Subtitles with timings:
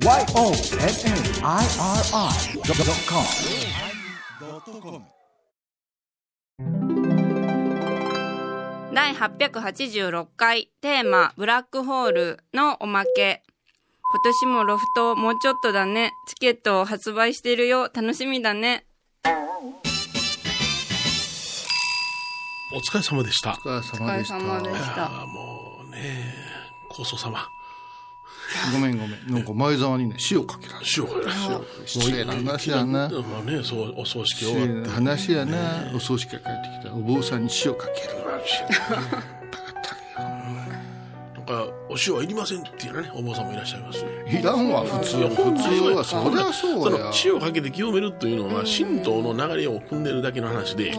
[0.00, 0.28] YONNIRI.com
[8.94, 13.42] 第886回テーマブラックホールのおまけ。
[14.12, 16.12] 今年もロフトもうちょっとだね。
[16.28, 17.90] チケットを発売してるよ。
[17.92, 18.86] 楽しみだね。
[22.72, 23.50] お疲れ様でした。
[23.50, 23.68] お疲
[24.16, 25.08] れ様でした。
[25.26, 26.34] もうね、
[26.88, 27.48] 高祖様。
[28.72, 29.32] ごめんごめん。
[29.32, 31.64] なんか前澤にね、塩かけられ塩がね。
[31.84, 33.08] 失礼な話やな。
[33.08, 34.90] まあね、そう、お葬式終わって。
[34.90, 35.90] 話やな。
[35.94, 36.94] お葬式が帰ってきた。
[36.94, 39.37] お坊さんに塩かける。
[41.48, 44.04] か、お塩はいりませんっていうのね、お坊さんもいらっしゃいます。
[44.28, 45.16] いらんわ、普通。
[45.28, 47.12] 普通は、そりゃそうや。
[47.12, 50.92] その塩かけて清めるというのは、神道の流れを組んでるだけの話で、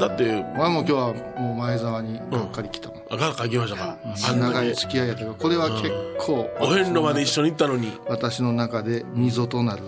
[0.00, 3.02] だって、まあもう今日はもう前澤にがっかり来たもん。
[3.10, 3.98] あが書きましたか。
[4.28, 7.92] あん長い付き合いやったけど、これは結構、お遍路まで一緒に行ったのに。
[8.08, 9.82] 私の中で溝となる、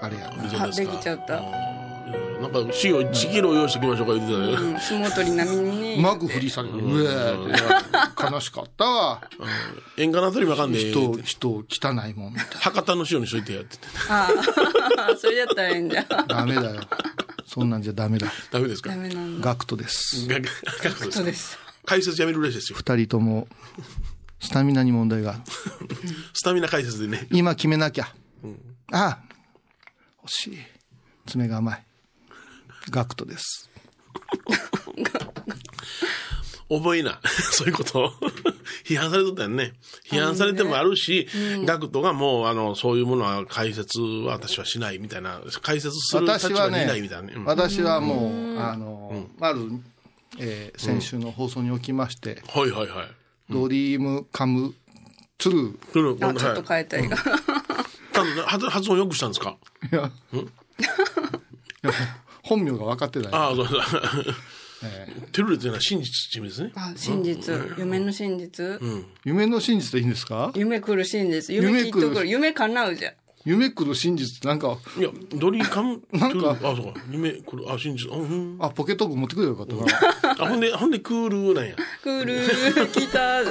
[0.00, 0.64] あれやな。
[0.64, 1.79] あできちゃった。
[2.40, 4.70] うんなんか、塩1キロ用意しておきましょうか言ってたね。
[4.72, 5.94] うん、相撲取り並みにね。
[5.96, 6.76] うまく振り下げる。
[6.76, 9.22] うえーって悲しかったわ。
[9.98, 13.86] 塩化ナトリウムあかんで、人を、人を汚いもんみたい博多の塩にしといてやってて。
[14.08, 14.28] あ
[15.12, 16.02] あ、 それやったらええんじゃ。
[16.08, 16.22] な。
[16.24, 16.80] ダメだよ。
[17.46, 18.32] そんなんじゃダメだ。
[18.50, 18.90] ダメですか？
[18.90, 19.46] ダメなんだ。
[19.46, 20.26] ガクトです。
[20.28, 20.48] ががが
[21.10, 21.58] そうです。
[21.84, 22.78] 解説やめるらしいですよ。
[22.78, 23.48] 二人とも、
[24.40, 25.40] スタミナに問題が。
[26.32, 27.26] スタミナ解説でね。
[27.32, 28.12] 今決めなきゃ。
[28.92, 29.18] ああ、
[30.22, 30.58] 欲しい。
[31.26, 31.84] 爪が甘い。
[32.90, 33.70] ガクトです。
[36.68, 37.20] 覚えな。
[37.52, 38.10] そういうことを
[38.86, 39.72] 批判されとったよね。
[40.08, 41.26] 批判されてもあるし、
[41.64, 47.34] ガクトがもう、あの、そういうものは解説は私はしないみたいな、解説する立私はね場にいないみたいなね。
[47.36, 49.68] うん私はもう、あの、ある、
[50.38, 53.08] えー先週の放送におきまして、はいはいはい。
[53.50, 54.72] ドリームカム
[55.38, 56.28] ツルー。
[56.28, 57.16] あ、ちょっとはい変えたいが。
[58.12, 59.56] 多分発発音よくしたんですか？
[59.90, 61.92] いや、いや
[62.50, 63.32] 本名が分かってない。
[63.32, 63.72] ああ、そうだ。
[64.82, 66.72] えーテルレというのは真実って意味ですね。
[66.74, 67.54] あ、真実。
[67.78, 68.80] 夢の真実？
[69.24, 70.50] 夢の真実でいいんですか？
[70.56, 71.54] 夢来る真実。
[71.54, 72.26] 夢きっと夢来る来る。
[72.28, 73.12] 夢叶うじゃん。
[73.44, 77.00] 夢来る真実なんか、いや、ドリーカム、なんかあ、そうか。
[77.10, 78.10] 夢、これ、あ、真実。
[78.10, 78.64] うんうん。
[78.64, 80.44] あ、ポケット部持ってくればよかったな。
[80.44, 81.74] あ、ほんで、ほんで、クールなんや。
[82.02, 82.40] 来る。
[82.92, 83.38] 来た。
[83.38, 83.42] あ、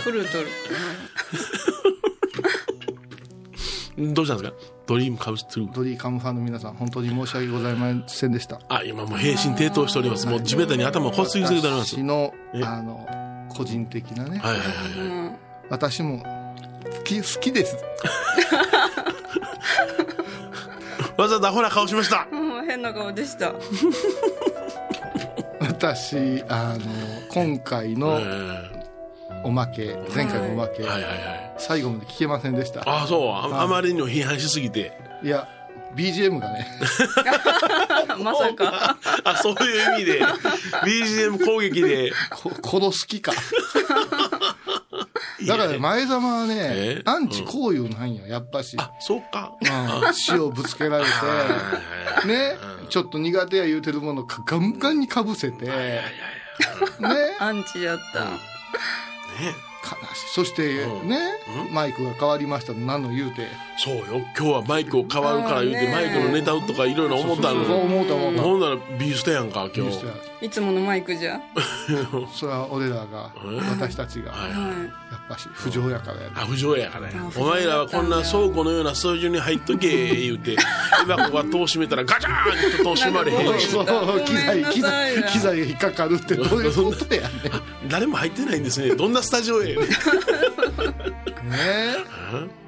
[0.00, 0.46] 来るとる。
[3.96, 4.56] どうしたんですか？
[4.86, 5.72] ドリームカブストゥルー。
[5.72, 8.60] ドリーカムファンの皆さん、本当に申し訳ございませんでした。
[8.68, 10.26] あ、今もう平身低頭しております。
[10.26, 11.94] もう地べたに頭をこすりつけております。
[11.96, 13.06] 私のえ、あの、
[13.56, 14.68] 個人的なね、はいはいはい
[15.20, 15.38] はい。
[15.70, 16.22] 私も、
[16.84, 17.76] 好き、好きです。
[21.16, 22.26] わざわざアホな顔しました。
[22.32, 23.54] うん、変な顔でした。
[25.60, 26.84] 私、あの、
[27.28, 28.83] 今回えのー
[29.44, 31.54] おまけ、前回のおまけ、はいはいはい。
[31.58, 32.82] 最後まで聞けませんでした。
[32.86, 33.28] あ、そう。
[33.30, 34.98] ああまりにも批判しすぎて。
[35.22, 35.46] いや、
[35.94, 36.66] BGM がね、
[38.22, 38.96] まさか。
[39.22, 40.24] あ、そういう意味で、
[40.82, 42.12] BGM 攻撃で。
[42.30, 42.50] こ
[42.80, 43.32] 殺す気か。
[45.46, 48.76] だからね、前澤はねえ、アンチこういうなんや、やっぱし。
[48.78, 49.52] あ、そうか。
[49.60, 49.68] うん
[50.30, 51.10] 塩ぶつけられて、
[52.26, 52.56] ね、
[52.88, 56.02] ちょっと苦手や言うてるものかガンガンにかぶせて、ね、
[57.38, 58.53] アンチやった。
[59.40, 59.54] ね。
[59.84, 60.28] 悲しい。
[60.32, 61.18] そして、うんね、
[61.70, 63.48] マイクが変わりましたの何の言うて。
[63.78, 64.04] そうよ。
[64.38, 70.04] 今日はマイクを変わるから言うて、マイクのネタとかいろいろ思ったのそう思うた思うたほんならビーストやんか、今日。
[70.40, 71.40] いつものマイクじゃ。
[72.34, 73.32] それは俺らが、
[73.70, 74.50] 私たちが、はい
[75.14, 76.32] やっぱし不条やからやね。
[76.34, 77.40] あ、不条やからやあ。
[77.40, 80.56] お前らはこんな倉庫のような数字に入っとけ、 言うて、
[81.04, 83.68] 今ここは戸を閉めたらガチャーンと戸閉まれへんし。
[83.68, 83.86] そう、
[84.24, 87.28] 機材、機材、機材が引っかかるってどういうことやね
[87.88, 88.94] 誰も入ってないんですね。
[88.94, 89.76] どんなスタジオやねん。
[89.76, 89.80] ん。
[89.80, 89.86] ね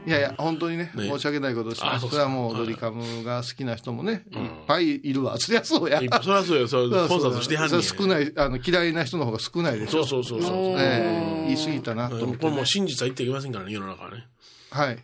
[0.06, 2.14] いやいや、本当にね、ね申し訳ないことをしまあそうす。
[2.14, 5.36] それはもう、ドリカムが好きな人もね、いっぱいいるわ。
[5.38, 5.98] そりゃそうや。
[5.98, 7.82] そりゃそうよ、 それコンサートしてはんねん。
[7.82, 10.04] それ少ない、あの、嫌いな人の方が少ないでしょ。
[10.04, 10.76] そうそうそうそう。
[10.78, 14.26] ええ言い過ぎたなと思ってこれもう真実は言っていけませんからね、世の中はね。
[14.70, 14.98] はい。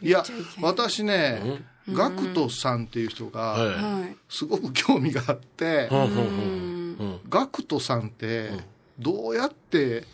[0.06, 0.24] いや、
[0.60, 1.62] 私ね、
[1.92, 3.66] ガクトさんっていう人が、はい。
[3.68, 4.16] はい。
[4.28, 8.50] すごく興味があって、ほんほんほんガクトさんって、
[8.98, 10.04] どうやって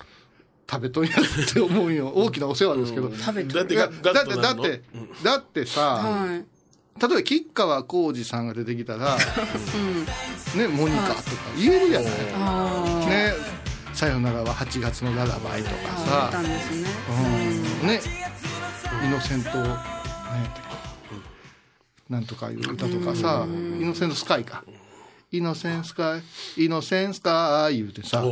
[0.70, 2.12] 食べとんやって思うんよ。
[2.14, 3.14] 大きなお世話ですけど。
[3.14, 4.82] 食べてだってだって、だって、
[5.22, 6.44] だってさ、はい。
[7.00, 9.16] 例えば、吉川浩司さんが出てきたら、
[10.56, 11.22] ね、モニカとか
[11.58, 12.12] 言えるやない。
[12.36, 13.34] あね、
[13.92, 16.48] さよならは8月のララバイとかさ、ね。
[17.82, 18.00] うんね、
[19.04, 19.50] イノセント、
[22.08, 24.64] なんとかいう歌とかさ、イノセントスカイか。
[25.36, 26.18] イノセンスか
[26.56, 28.22] い、イノセンスか言うてさ、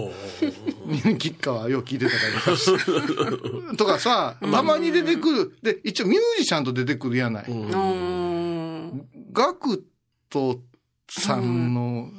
[1.19, 3.77] 吉川 よう聞いてたから。
[3.77, 5.57] とかさ、たまに出てくる。
[5.63, 7.45] で、一応ミュージシャンと出てくるやない。
[7.51, 9.09] うん。
[9.33, 9.85] ガク
[10.31, 10.61] ト
[11.11, 12.11] さんの、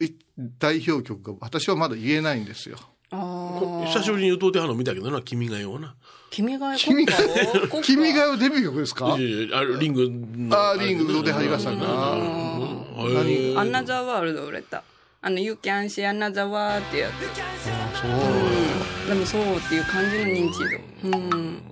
[0.00, 0.10] い
[0.58, 2.76] 代表曲が私はまだ言えないんですよ。
[3.12, 3.86] ああ。
[3.86, 5.94] 久しぶりに歌うてはんの見たけどな、君がような？
[6.30, 7.14] 君が君が
[7.82, 10.56] 君が代デビュー曲ですかいやいやあリングの。
[10.56, 11.24] あーリング歌う？
[11.24, 11.78] てはりましたなう？
[11.78, 12.49] ん何
[13.58, 14.82] アンナザーワールド売れた。
[15.22, 18.00] あの、You can see another world ってやつ。
[18.00, 18.10] そう。
[18.10, 19.08] うん。
[19.08, 20.58] でもそうっていう感じの認知
[21.02, 21.18] 度。
[21.18, 21.62] うん。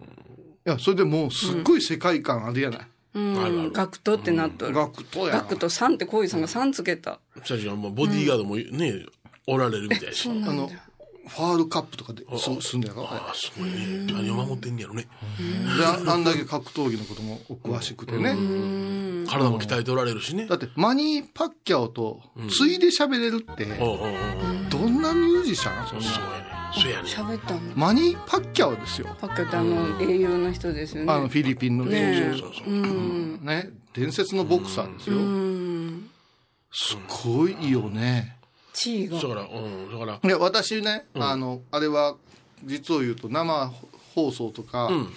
[0.66, 2.80] いや、それでもうすっごい世界観あるやない。
[3.14, 3.72] うん。
[3.72, 4.74] ガクトってなっとる。
[4.74, 7.20] ガクトやガクトさんって小井さんが3つけた。
[7.44, 9.06] 最初はもうボディーガードもね、
[9.46, 10.28] おられるみたいし。
[10.28, 10.70] あの、
[11.28, 13.04] ファールカップとかですすんだやろ？
[13.04, 14.12] ああ、すごいね。
[14.12, 15.02] 何を守ってんねやろね。
[15.02, 15.08] で
[15.84, 18.34] ああんだけ格闘技のこともお詳しくてね。
[19.28, 20.56] 体も鍛えておられるしねだ。
[20.56, 25.86] って、マニー・パッキャオと、ついで喋れるって、どんなミュージシャン？
[25.86, 27.08] そんなそうやね。
[27.08, 27.36] そうやね。
[27.36, 27.60] 喋ったの？
[27.74, 29.14] マニー・パッキャオですよ。
[29.20, 31.12] パッキャってあの、英雄の人ですよね。
[31.12, 32.72] あの、フィリピンのねえそうそうそう。
[32.72, 33.44] うん。
[33.44, 35.16] ね、伝説のボクサーですよ。
[35.16, 36.10] うん。
[36.72, 38.37] すごいよね。
[38.78, 39.16] 地位が。
[39.16, 42.16] だから、うん、だから、いや、私ね、あの、あれは、
[42.64, 43.72] 実を言うと生
[44.14, 45.12] 放送とか、ん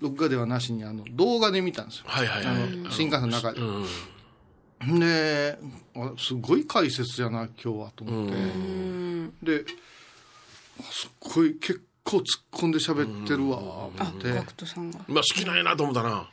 [0.00, 2.04] 録画ではなしに、あの、動画で見たんですよ。
[2.06, 2.56] はいはいはい。
[2.56, 4.94] あの、新幹線の中でう。
[4.94, 5.00] ん。
[5.00, 5.58] で、
[5.96, 8.34] あすごい解説やな、今日は、と思って。
[8.34, 9.34] うん。
[9.42, 9.64] で、
[10.80, 14.32] あすっごい、結構突っ込んで喋ってるわ、っ、て。
[14.32, 15.00] ガクトさんが。
[15.08, 16.30] まあ好きなんやなと思ったな。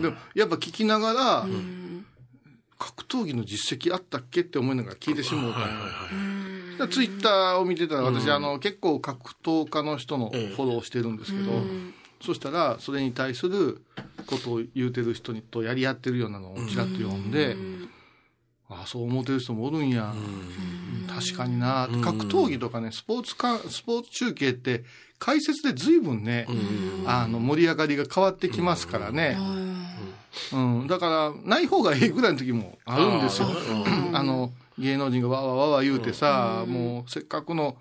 [0.00, 1.46] でもやっぱ聞きながら、
[2.82, 11.52] 格闘技の実績あったっけって思いながら聞いてしもうたんやツイッターを見てたら私、あの結構格闘家の人のフォローしてるんですけど、
[12.20, 13.82] そしたらそれに対する
[14.26, 17.56] ことを言うてる人にとやり合ってるようなのをちらっと読んで、
[18.68, 20.12] ああそう思ってる人もおるんや、
[21.08, 24.82] 確かにな、格闘技とかねスポーツかスポーツ中継って
[25.20, 26.48] 解説で随分ね、
[27.06, 29.38] あの盛り上がりが変わってきますからね、
[30.52, 33.48] うん、だからない方がいいぐらいの時もあるんですよ。
[34.12, 37.76] あ の芸能人がわわわわ言うてさ、もうせっかくの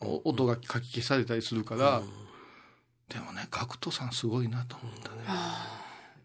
[0.00, 2.02] お音がかき消されたりするから、
[3.08, 5.16] でもね GACKT さんすごいなと思ったね。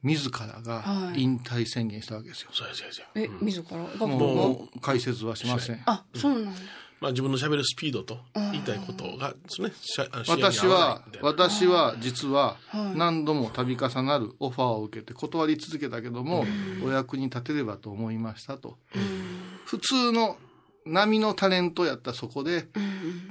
[0.04, 2.50] 自らがはい引退宣言したわけですよ。
[2.54, 3.26] そうやそうやそうや。
[3.26, 4.08] え、自ら？
[4.08, 5.82] もう解説はしません。
[5.86, 6.52] あ、そうなんだ。
[7.00, 9.72] まあ自分の喋るスピードと言いたいことがですね、
[10.28, 12.58] 私は私は実は
[12.96, 16.46] 何度も度重なるオファーを受けて断り続けたけども、
[16.84, 18.78] お役に立てればと思いましたと、
[19.66, 20.38] 普通の
[20.86, 22.68] 波のタレントやったそこで、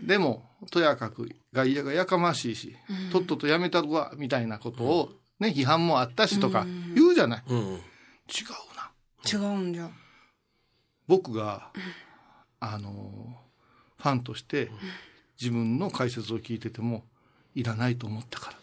[0.02, 2.76] でもとやかく外野がやかましいし、
[3.12, 5.10] とっととやめたるわみたいなことを、
[5.40, 7.58] ね、批判もあったしとか言うじゃない、うん。
[7.58, 7.78] 違う
[8.76, 8.92] な。
[9.26, 9.90] 違うんじゃ。
[11.08, 11.70] 僕が、
[12.60, 13.36] あの
[14.06, 14.70] ファンとして
[15.40, 17.02] 自分の解説を聞いてても
[17.56, 18.56] いらないと思ったから。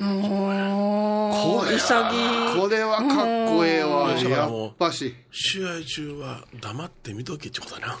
[0.00, 2.60] おー、潔い。
[2.60, 3.06] これはかっ
[3.48, 4.14] こええわ。
[4.14, 5.14] うんやっぱし。
[5.30, 7.98] 試合中は黙って見とけってことだな。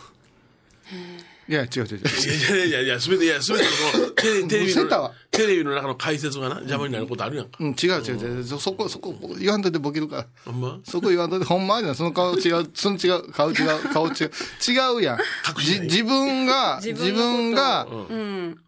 [1.48, 1.98] いや、違う違う違う。
[1.98, 7.56] いやいやいやいや、すべて、いや、すべてのテレ テレビのテレビの中の解説がな、邪魔になることあるやんか。
[7.58, 8.44] うん、違う違う違う。
[8.44, 10.26] そそこ、そこ、言わんといてボケるから。
[10.44, 10.78] ほんま？
[10.84, 14.30] そこ言わんといて、ほんまにな、その顔違う、 その違う、顔違う、顔違う。
[14.68, 15.18] 違うやん。
[15.64, 18.58] じ自分が、自自分が、うん。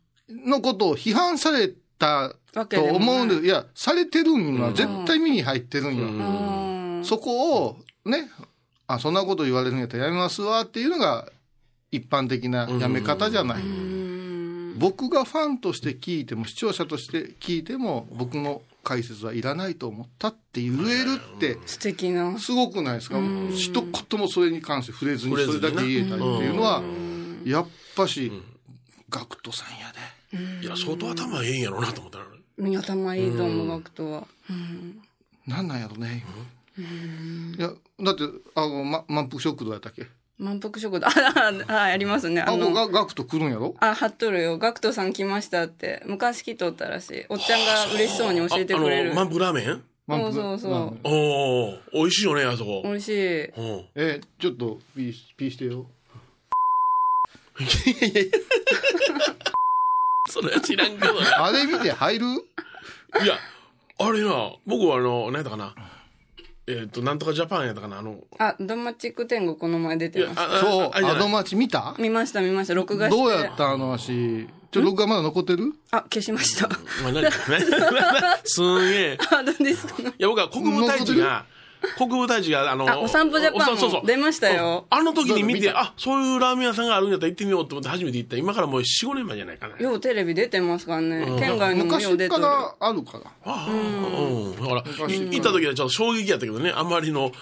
[0.47, 2.35] のことを批判された
[2.71, 6.05] と思うんで、いや、されてるんは絶対目に入ってるんよ。
[6.05, 6.07] う
[7.01, 7.03] ん。
[7.05, 8.31] そこを、ね、
[8.87, 11.29] あ、そんなこと言われるんやったらやめますわっていうのが、
[11.93, 13.63] 一般的なやめ方じゃない。
[14.77, 22.39] 僕がファンとして聞いても、視聴者として聞いても、僕の解説はいらないと思ったって言えるって、素敵な。
[22.39, 23.19] すごくないですか？
[23.55, 26.83] 一言もそれに関して触れずに、それだけ言えたりっていうのは、
[27.45, 27.67] やっ
[27.97, 28.33] ぱし、
[29.11, 30.65] ガクトさんやで。
[30.65, 32.25] いや、相当頭ええんやろうなと思ったら。
[32.79, 34.27] 頭いいと思う、ガクトは。
[34.49, 35.03] うん。
[35.47, 36.25] なんなんやろね。
[36.79, 38.23] いや、だって、
[38.55, 40.07] あの、ま、満腹食堂やったっけ？
[40.41, 41.07] 満腹食堂。
[41.07, 41.11] あ、
[41.69, 42.41] あ、あありますね。
[42.41, 43.75] ああ、の、ガガクト来るんやろ？
[43.79, 44.59] あ、貼っとるよ。
[44.59, 46.03] ガクトさん来ましたって。
[46.07, 47.27] 昔来とったらしい。
[47.29, 49.11] おっちゃんが嬉しそうに教えてくれる。
[49.11, 49.85] ああの、満腹ラーメン？
[50.09, 52.81] そうそうそうおお美味しいよね、あそこ。
[52.85, 53.45] 美味しい。
[53.45, 53.85] うん。
[53.95, 55.87] え、ちょっと、ピー、ピーしてよ。
[60.31, 61.45] それは知らんけどな。
[61.45, 62.27] あれ見て入る？
[63.23, 63.35] いや、
[63.99, 65.75] あれな、僕はあの、何やったかな。
[66.73, 70.57] えっ、と、なんとかジャパンやったかな、あの、あ、ドマチック天国この前出てました。
[70.57, 71.95] あそう、あアドマチ見た？
[71.99, 72.75] 見ました見ました。
[72.75, 73.19] 録画して。
[73.21, 74.47] どうやったあの足？
[74.71, 75.73] ちょ、録画まだ残ってる？
[75.91, 76.69] あ、消しました。
[76.69, 77.27] まあ、何
[78.45, 79.19] すんげえ。
[79.33, 81.45] あ、どうですかいや、僕は国分太一が、
[81.97, 88.37] 国分太一が、あの、あお散歩ジャパンもおそうそう出ましたようんあの時に見て、あ、そういうラーメン屋さんがあるんやったら行ってみようと思って初めて行った。
[88.37, 89.77] 今からもう4、5年前じゃないかな。
[89.79, 91.25] ようテレビ出てますからね。
[91.39, 92.31] 県外のもよ出てる。
[92.31, 93.31] からあるから。
[93.45, 94.57] ああ、うん。
[94.57, 97.33] だから、行った時はちょっと衝撃やったけどね、あまりの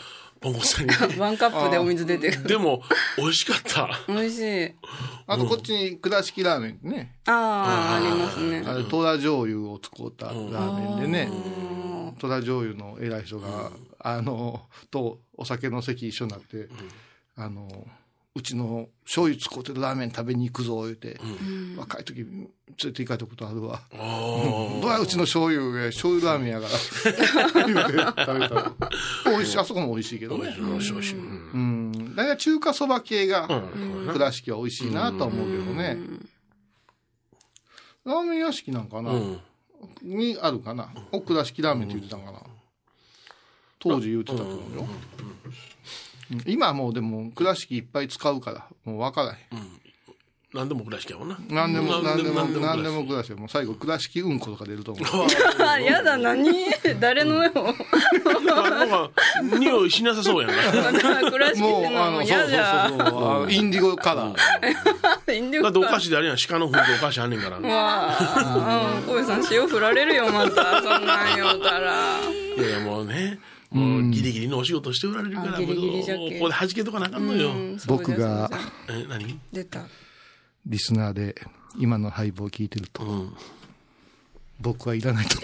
[0.41, 0.93] ポンコツさんに。
[1.19, 2.49] ワンカップでお水出てくる。
[2.49, 2.83] でも、
[3.17, 3.89] 美味しかった。
[4.09, 4.75] 美味しい。
[5.27, 7.17] あとこっちに倉敷ラーメンね。
[7.27, 8.63] ああ、ありますね。
[8.65, 11.31] あれ、トラ醤油を使ったラーメンでね。
[12.19, 16.69] トラ醤油の偉い人が、あの、とお酒の席一緒になって、
[17.37, 17.69] あの、
[18.35, 21.19] うちの醤油使ってるラーメン食べに行くぞ、言うて、
[21.77, 22.49] 若い時連
[22.85, 23.81] れて行かれたことあるわ。
[23.93, 27.65] あどうやうちの醤油へ醤油ラーメンやから。
[27.67, 28.73] 言うて食べたら。
[29.27, 30.55] 美味しい、あそこも美味しいけどあ、ね。
[30.57, 31.15] 美味しい美味しい。
[31.17, 32.15] うんうん。
[32.15, 33.49] だから中華そば系が、
[34.13, 35.99] 倉敷は美味しいなとは思うけどね。
[38.05, 39.41] ラーメン屋敷なんかな、うん。
[40.03, 40.93] にあるかな？
[41.11, 42.41] お倉敷ラーメンって言ってたんかな？
[43.79, 44.61] 当時言ってたと思うよ。
[44.83, 45.09] うん
[46.47, 49.79] 今はもうでも倉敷いっぱい使うから、もう分からへん。
[50.55, 51.39] 何でも倉敷やもんな。
[51.51, 53.35] 何でも、何でも、何でも倉敷。
[53.35, 55.27] もう最後倉敷うんことか出ると思う。
[55.63, 56.51] あ、やだ、何？
[56.99, 57.53] 誰のよ。
[59.59, 60.51] 匂いしなさそうやん。
[60.51, 60.57] か。
[61.31, 63.11] 倉敷もう、あの、もそうそうそう。
[63.11, 65.37] そうインディゴカラー。
[65.37, 67.59] インディゴだってお菓子であれやん、鹿の糞ってお菓子あんねんから。
[67.59, 69.45] わあ、小井さん。
[69.51, 70.83] 塩振られるよ、また。
[70.83, 71.07] そん。
[71.07, 71.37] なん。
[71.37, 72.21] 言うたら。
[72.57, 73.39] いや、もうね、
[73.71, 77.53] もうギリギリのお仕事しておられるから、あギリギリじゃここで弾けとかなあかんのよ。
[77.87, 78.51] 僕が
[78.89, 79.39] え、何？
[79.53, 79.87] 出た。
[80.67, 81.35] リスナーで
[81.79, 83.37] 今の配棒を聞いてると、うん。
[84.61, 85.37] 僕はいらないと。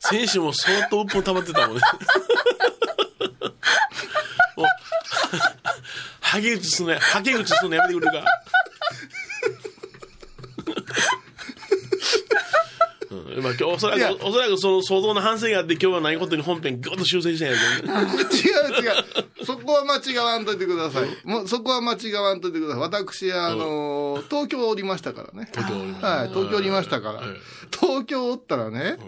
[0.00, 1.82] 選手も相当うっぽん溜まってたもんね。
[4.56, 4.66] もう、
[6.20, 8.24] はげ口すんのや、はげ口すんのやめてくれるか。
[13.10, 18.04] うんまあ、今日おそらく、おそらくその相当な反省があって、今日はないことに本編ぐっと修正したんやけどね。
[18.32, 18.88] 違う違
[19.42, 19.44] う。
[19.44, 21.08] そこは間違わんといてください。
[21.24, 22.80] もうそこは間違わんといてください。
[22.80, 25.48] 私、あの、東京おりましたからね。
[25.52, 27.26] 東京おりましたはい、東京おりましたからはい。
[27.70, 28.98] 東京おったらね、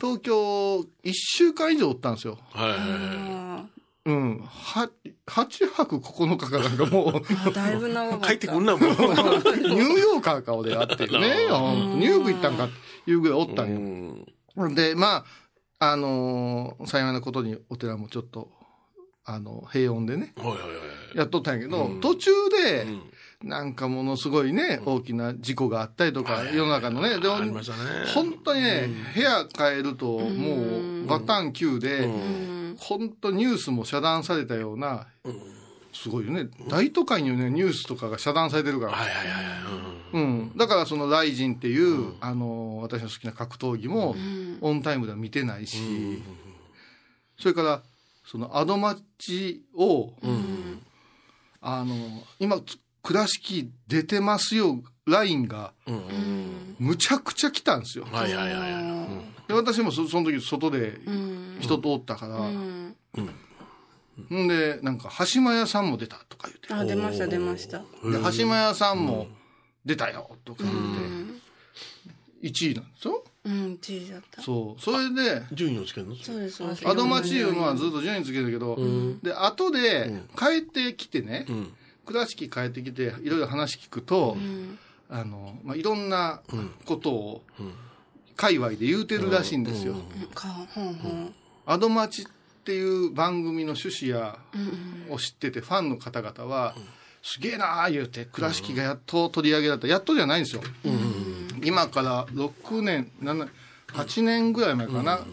[0.00, 2.38] 東京1週間以上おったんですよ。
[2.52, 2.88] はいはいはい。
[2.88, 3.64] あ
[4.10, 4.38] うん。
[4.40, 4.90] は、
[5.26, 8.26] 8泊9日かなんかもう、ーだいぶ長かった。
[8.28, 8.90] 帰ってくんな、もう。
[8.90, 12.68] ニューヨーカー顔であってね、ほんとニューヨーク行ったんかっ
[13.04, 14.24] ていうぐらいおったん
[14.56, 14.74] よ。
[14.74, 15.24] で、ま
[15.78, 18.50] あ、あのー幸いなことにお寺もちょっと、
[19.24, 20.64] あの、平穏でね、はいはいは
[21.14, 21.18] い。
[21.18, 22.86] やっとったんやけど、途中で、
[23.42, 27.36] なんかものすごいね、大きな事故があったりとか、世の中のね、でも。
[28.14, 30.56] 本当にね、部屋変えると、も
[31.04, 32.06] う、バタン級で、
[32.76, 35.06] 本当ニュースも遮断されたような、
[35.92, 36.48] すごいよね。
[36.68, 38.92] 大都会にはね、ニュースとかが遮断されてるから。
[40.12, 40.52] うん。
[40.56, 44.16] だからそのライジンっていう、あの、私の好きな格闘技も、
[44.60, 46.22] オンタイムでは見てないし、
[47.38, 47.82] それから、
[48.26, 50.12] そのアドマッチを、
[51.62, 51.94] あの、
[52.38, 52.60] 今、
[53.02, 55.72] 倉敷出てますよ、ラインが、
[56.78, 58.06] むちゃくちゃ来たんですよ。
[58.10, 59.06] はいはいはいは
[59.46, 59.48] い。
[59.48, 61.00] で私もそその時外で
[61.60, 62.96] 人通ったから、うん
[64.34, 66.74] んで、なんか、橋間屋さんも出たとか言って。
[66.74, 67.78] あ、出ました、出ました。
[67.78, 67.84] で、
[68.38, 69.28] 橋間屋さんも
[69.84, 70.74] 出たよとか言っ
[72.42, 73.24] て、1位なんですよ。
[73.44, 74.42] うん、1位だった。
[74.42, 74.82] そう。
[74.82, 76.16] それで、順位をつけるの？
[76.16, 76.86] そうです、そうです。
[76.86, 78.76] アドマチウムはずっと順位つけてるけど、
[79.22, 81.72] で、後で帰ってきてね、ん
[82.06, 84.36] 倉敷帰ってきて、いろいろ話聞くと、
[85.08, 86.40] あの、まあ、いろんな
[86.84, 87.44] ことを、
[88.36, 89.96] 界隈で言うてるらしいんですよ。
[91.66, 92.24] アドマチっ
[92.64, 94.38] ていう番組の趣旨や、
[95.08, 96.74] を知ってて、ファンの方々は、
[97.22, 99.86] すげえなー言うて、倉敷がやっと取り上げられた。
[99.86, 100.62] やっとじゃないんですよ。
[101.62, 103.48] 今から6年、7、
[103.88, 105.12] 8年ぐらい前かな。
[105.12, 105.24] はい。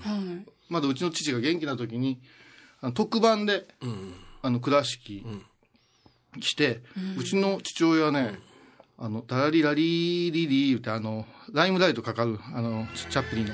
[0.69, 2.19] まだうちの父が元気な時に、
[2.81, 3.67] あの特番で、
[4.41, 5.25] あの、倉敷
[6.39, 6.81] 来て、
[7.17, 8.39] うちの父親はね、
[8.99, 13.53] あの、ダラリラリーリリー言って、あの、ライムライトかかる、あの、チャップリンの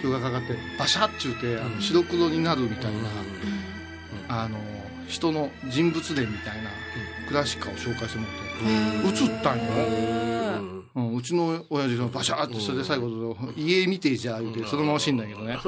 [0.00, 3.00] 曲がかかって、バシャッちゅうて、あの白黒になるみたいな、
[4.28, 4.56] あの、
[5.08, 6.70] 人の人物伝みたいな、
[7.26, 9.64] クラシカを紹介してもらって、映ったんよ。
[10.94, 15.58] うん、うちの親父がバシャーって、それで最後、家見てじゃあ、言うて、そのまま死んだけどね。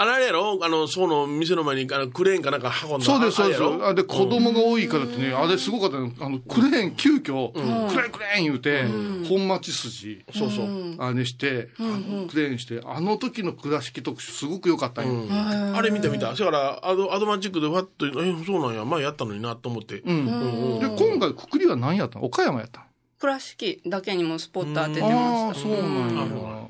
[0.00, 0.60] あれあれやろ？
[0.62, 3.62] あの、その店の前にあのクレーンかなんか運んだそうです、そうです。
[3.84, 6.12] あで、子供が多いからってね、あれすごかったの。
[6.20, 8.84] あの、クレーン、急遽、クレーン、クレーン言うて、
[9.28, 10.94] 本町筋、そうそう。
[10.98, 15.24] あれして、あのクレーンして、あの時の倉敷特集すごく良かったんよ。
[15.28, 16.32] あれ見た見た？
[16.32, 19.98] だから、アドアドマチックでファッと、え、そうなんや、前やったのになと思って。
[19.98, 20.78] うん。
[20.78, 22.24] で、今回、くくりは何やったの？
[22.24, 22.86] 岡山やったの？
[23.18, 26.68] 倉敷だけにもスポット当ててあまあ、しそうなんや。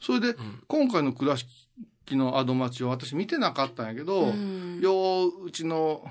[0.00, 0.36] それで、
[0.68, 1.50] 今回の倉敷
[2.16, 6.04] のアドマチを私見てなかったんやけど、うんよう、うちの、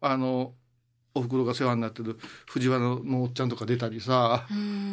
[0.00, 0.52] あの、
[1.14, 2.16] お袋が世話になってる
[2.46, 4.90] 藤原のおっちゃんとか出たりさ、うん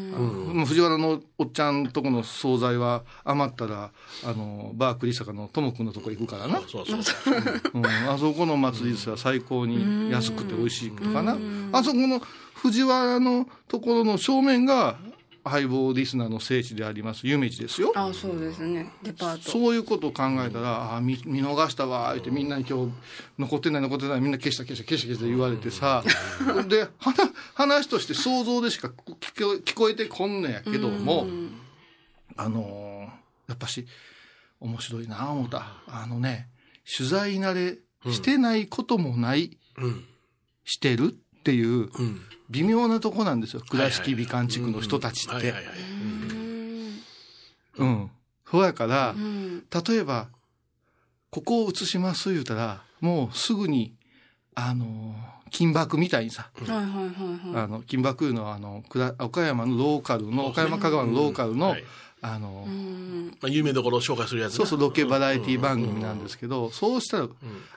[0.57, 3.91] もう藤原のおっちゃんとこの惣菜は余ったら、
[4.25, 6.59] あの、バークリ坂のともくんのとこ行くからな。
[6.67, 7.35] そうそうそう。
[7.75, 11.37] うん、あそこの祭りですは最高に安くて美味しいかな。
[11.71, 12.19] あそこの
[12.55, 14.97] 藤原のところの正面が、
[15.49, 17.91] ハイボーリスナーの聖地であります、夢地ですよ。
[17.95, 22.91] あそうですねデパートそういうことを考えたら、あ見見逃したわ、言ってみんなに今日
[23.39, 26.03] 残ってない残ってないみんな消した消した消した消した言われてさ、
[26.67, 29.15] で、話話として想像でしか聞こ
[29.63, 31.27] 聞こえてこんのやけども、
[32.35, 33.87] あのーやっぱし
[34.59, 35.65] 面白いな思った。
[35.87, 36.49] あのね、
[36.97, 37.77] 取材慣れ
[38.11, 40.03] してないこともない、うん。
[40.65, 41.15] してる
[41.47, 42.21] っていううん。
[42.49, 43.61] 微妙なとこなんですよ。
[43.69, 45.53] 倉敷美観地区の人たちって。
[47.79, 48.11] うんうん。
[48.49, 50.27] そうやから、うん例えば、
[51.29, 53.93] ここを映します言うたら、もうすぐに、
[54.55, 55.15] あの、
[55.51, 58.83] 金箔みたいにさ、あの、金箔いうのは、あの、
[59.19, 61.83] 岡山のローカルの、岡山香川のローカルの、はい
[62.21, 63.27] あの、うん。
[63.41, 67.27] まあ、有名どころを紹介するやつなそうそう、ロケバラエティ番組なんですけど、そうしたら、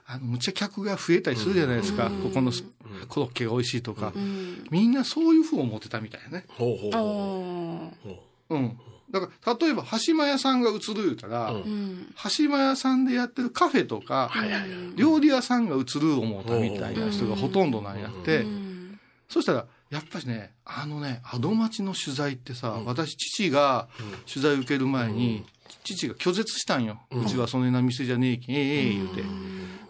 [0.06, 2.10] あの、むっちゃ客が増えたりするじゃないですか。
[2.22, 2.64] ここのス
[3.08, 4.12] コロッケが美味しいとか。
[4.14, 4.64] うん。
[4.70, 6.46] みんなそういう風を思ってたみたいね。
[6.48, 8.78] ほうほうあほううん。
[9.10, 11.56] だから、例えば、橋間屋さんが映る言うたら、うん。
[11.56, 14.70] うん橋間屋さんでやってるカフェとか、はいはいはい。
[14.96, 19.00] 料理屋さんが映る思うたみたいな人がほとんどなんやって、うん。
[19.28, 23.88] そしたら、やっぱりね、あのね、アドマチの取材ってさ、私、父が
[24.32, 25.44] 取材受ける前に、
[25.82, 27.00] 父が拒絶したんよ。
[27.10, 29.22] うちはそねな店じゃねえけん、ええええ言うて。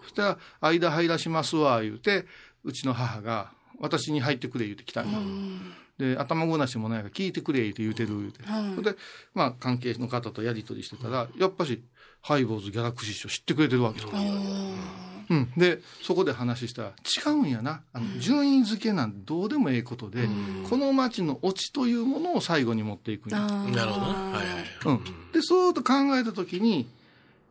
[0.03, 2.25] そしたら、間入らしますわ、言うて、
[2.63, 5.19] うちの母が、私に入ってくれ言うて来たんよ。
[5.99, 8.43] で、頭ごなしもないから聞いてくれ言うて言うてる言うて。
[8.43, 8.97] はいそれで、
[9.35, 11.83] まあ、関係の方とやり取りしてたら、やっぱし、
[12.21, 14.09] ハイボーズギャラクシー賞知ってくれてるわけよ。
[15.31, 15.51] うん。
[15.55, 17.81] で、そこで話したら、違うんやな。
[17.93, 20.27] あの、順位付けなんてどうでもええことで、
[20.69, 23.39] この街のオチというものを最後に持っていくんや。
[23.39, 24.13] なるほどな。
[24.13, 24.65] はいはい。
[24.85, 25.03] うん。
[25.31, 26.89] で、そうと考えたときに、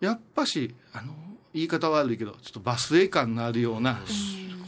[0.01, 1.15] やっぱし、あの、
[1.55, 3.99] 言い方悪いけど、ちょっとバスエ感のあるような、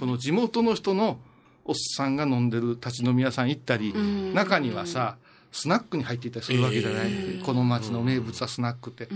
[0.00, 1.20] この地元の人の
[1.66, 3.94] おっさんが飲んでる立ち飲み屋さん行ったり、
[4.34, 5.18] 中にはさ、
[5.52, 7.10] スナックに入っていったりするわけじゃない、
[7.44, 9.08] この街の名物はスナックって。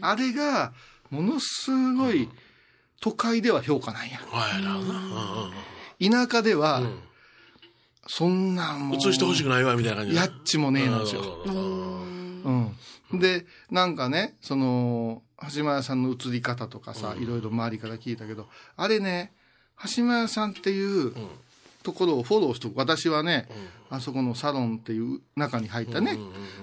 [0.00, 0.72] あれが、
[1.10, 2.28] ものすごい、
[3.00, 4.20] 都会では評価なんや。
[6.00, 7.02] 田舎では、ん。
[8.06, 11.22] そんなんもう、映してほしくないわ、みたいな感じでやっちもねえなんですよ。
[11.44, 13.20] うん。
[13.20, 15.22] で、なんかね、その、
[15.54, 19.32] 橋間屋さんの映り方とかさ、いろいろ周りから聞いたけど、あれね、
[19.96, 21.14] 橋間屋さんっていう
[21.82, 22.78] ところをフォローしておく。
[22.78, 23.48] 私はね、
[23.88, 26.18] あそこのサロンっていう中に入ったね、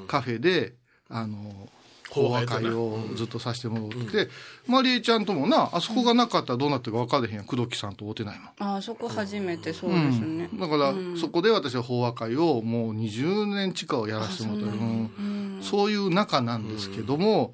[0.07, 0.75] カフェで、
[1.09, 1.69] あの、
[2.09, 4.29] 講話会をずっとさせてもらって、
[4.67, 7.45] マリエちゃんともな、あそこがなかったらどうなってるか分かれへんやん。
[7.45, 8.49] 工藤木さんと会うてないもん。
[8.59, 17.53] あーそこ初めてそうですね、だから、そこで私は法話会をもう20年近くやらせてもらってそういう中なんですけども、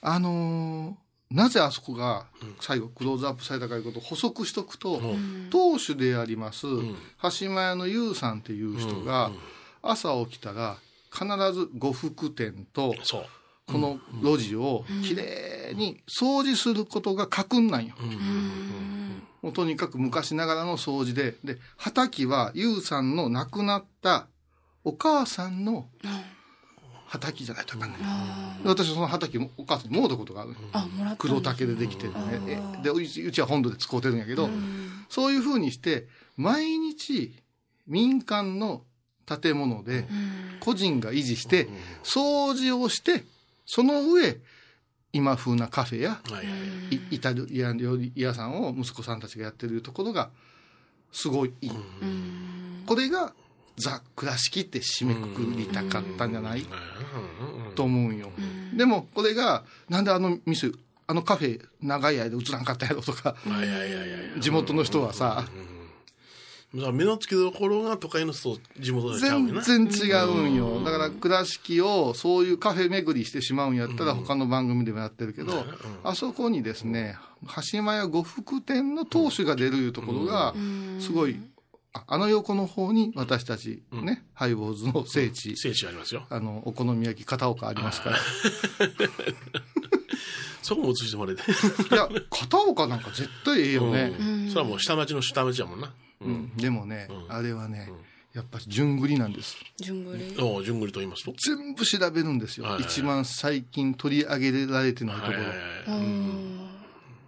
[0.00, 2.26] あのーなぜあそこが
[2.60, 5.00] 最後クローズアップされたかいうことを補足しとくと、
[5.50, 6.66] 当主であります、
[7.40, 9.32] 橋間屋の優さんっていう人が、
[9.82, 10.76] 朝起きたら
[11.12, 13.26] 必ず呉服店とそう。
[13.66, 17.94] この路地をきれいに掃除することが家訓なんよ。
[19.42, 24.26] もうとにかく昔ながらの掃除で、で、畑は、ゆうさんの亡くなった
[24.84, 25.86] お母さんの
[27.06, 28.62] 畑じゃないとあかんねん。
[28.62, 30.54] で私はその畑もお母さんにもうたことがある。
[30.72, 32.18] あもらった黒竹でできてるね。
[32.80, 34.48] えで、うちうちは本土で使うてるんやけど、
[35.08, 37.34] そういうふうにして、毎日
[37.86, 38.82] 民間の
[39.26, 40.06] 建物で
[40.60, 41.68] 個人が維持して、
[42.02, 43.24] 掃除をして、
[43.66, 44.40] その上、
[45.12, 46.20] 今風なカフェや
[47.10, 50.30] イタリアン料理屋さんを息子さんたちがやってるところが
[51.12, 51.70] すごいいい。
[52.84, 53.32] これが
[53.76, 56.66] ザ・倉敷って締めくくりたかったんじゃない？
[57.74, 58.30] と思うんよ。
[58.76, 60.72] でもこれがなんであの店、
[61.06, 63.36] あのカフェ長い間映らんかったやろとか。
[64.40, 65.44] 地元の人はさ、
[66.74, 69.60] 目の付けどころが都会の人と地元でちゃうよな。
[69.62, 70.82] 全然違うんよ。
[70.84, 75.64] だから倉敷をそういうカフェ巡りしてしまうんやったら他の番組でもやってるけど、
[76.02, 77.16] あそこにですね、
[77.72, 80.54] 橋間屋呉服店の当主が出るいうところが、
[80.98, 81.40] すごい、
[81.92, 86.26] ああの横の方に私たちね、ハイボーズの聖地、聖地ありますよ。
[86.28, 88.18] あの、お好み焼き片岡ありますから。
[90.64, 91.42] そこも映してもらえて。
[91.42, 91.44] い
[91.94, 94.16] や、片岡なんか絶対ええよね。
[94.18, 95.92] うんそれはもう下町の下町やもんな。
[96.24, 97.90] うんでもね、あれはね、
[98.32, 99.56] やっぱり順繰りなんです。
[99.78, 100.34] 順繰り？
[100.64, 101.32] 順繰りと言いますと？
[101.38, 102.64] 全部調べるんですよ。
[102.64, 105.38] はいはいはい一番最近取り上げられてないところ。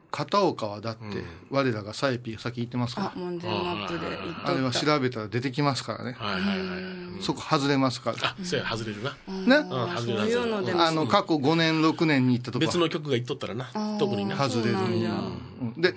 [0.09, 1.02] 片岡はだって、
[1.50, 4.42] 我らがサエピー先言ってますあか、門前マップで言っとった。
[4.44, 4.54] ら。
[4.54, 6.16] あれは調べたら出てきますからね。
[6.18, 7.22] はいはいはいはい。
[7.22, 8.18] そこ外れますから。
[8.28, 9.11] あ、そうや、外れるな。
[9.11, 9.68] ね。
[9.70, 10.82] あそう外れるいうのでも。
[10.82, 14.37] あの、過去5年、6年に行ったとこ別の曲が言っとったらな、特にな。
[14.37, 14.78] 外れる。
[14.78, 15.94] んで、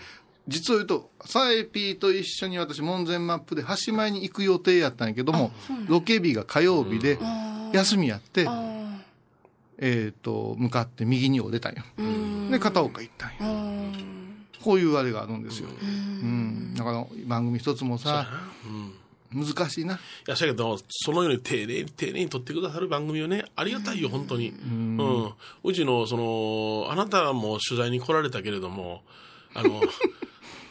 [0.50, 5.52] 実を言うと、サエピーと一緒に私、門前マップで橋前に行く予定やったんやけども、
[5.88, 7.18] ロケ日が火曜日で、
[7.72, 8.48] 休みやって、
[9.78, 11.84] えっ、と、向かって右に折れたんよ。
[12.52, 13.36] で、片岡行ったんよ。
[14.64, 15.70] こういうあれがあるんですよ。
[15.82, 16.74] うん。
[16.76, 18.28] だから、番組一つもさ、
[18.66, 19.42] うん。
[19.42, 20.00] い難しいな。
[20.28, 24.50] や、そやけど、そのように丁寧に丁寧に撮ってくださる番組をね、ありがたいよ、本当に。
[24.50, 25.34] うん。
[25.64, 29.04] うちの、その、あなたも取材に来られたけれども、
[29.54, 29.82] あの、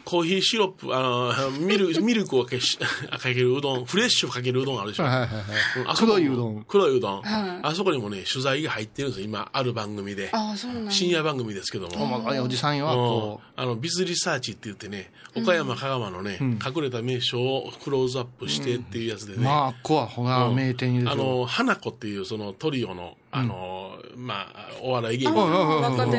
[0.08, 2.86] コーヒーシロップ、あの、ミル ミルクをかけしか
[3.20, 5.02] けるうどん、フレッシュをかけるうどんあるでしょ。
[5.02, 5.34] はいはいはい。
[5.80, 6.64] うんあそこも黒いうどん。
[6.66, 7.22] 黒いうどん。
[7.24, 10.30] あそこにもね、取材が入ってるんですよ、今、ある番組で。
[10.32, 10.90] あ、そうなんだ。
[10.90, 12.04] 深夜番組ですけども。
[12.04, 19.38] お前おじさんよ、こあの、ビズリサーチって言ってね、岡山、香川のね、隠れた名所をクローズアップしてっていうやつでう。
[19.38, 19.44] ね。
[19.44, 21.20] まあ、こはほら、名店に出てる。
[21.20, 25.34] あの、花子っていうそのトリオの、あの、まあ、お笑い芸人。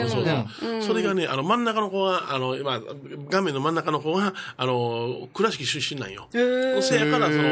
[0.09, 0.25] そう。
[0.59, 0.81] そう。
[0.83, 2.79] それがね、あの、真ん中の子は、あの、今、
[3.29, 6.27] 画面の真ん中の子は、あの、倉敷出身なんよ。
[6.83, 7.43] せやから、その、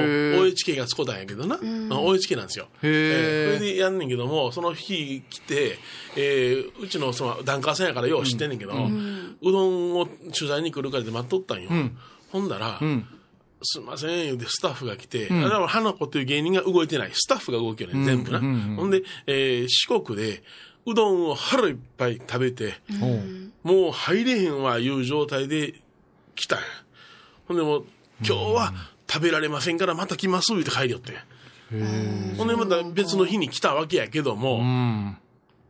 [0.46, 1.58] OHK がつこたんやけどな。
[1.58, 2.68] OHK なんですよ。
[2.82, 5.80] それでやんねんけども、その日来て、
[6.16, 10.06] えーうちの、その、ダンカーさんやからよう知ってんねんけど、うどんを
[10.38, 11.70] 取材に来るからで待っとったんよ。
[12.32, 12.78] ほんだら、
[13.62, 17.12] すいません、言うてスタッフが来て、あれは花子という芸人が動いてない。
[17.14, 18.40] スタッフが動きよね、全部な。
[18.40, 20.44] ほんで、えー四国で、
[20.86, 25.74] うどんを腹いっぱい食べて、おうもう入れへんわ、いう状態で
[26.36, 26.60] 来た
[27.48, 27.86] ほんでもう、
[28.26, 28.74] 今日は
[29.10, 31.14] 食べられませんからまた来ます、言うて帰りよって。
[32.38, 35.18] ほんでまた別の日に来たわけやけども、うん。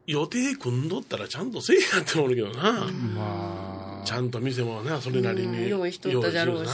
[0.05, 2.87] 予定組んどったらちゃんとせえやって思うけどな。
[3.15, 5.69] まあ、ちゃんと店もな、それなりうんに。
[5.69, 6.69] 用意しとったじゃろうし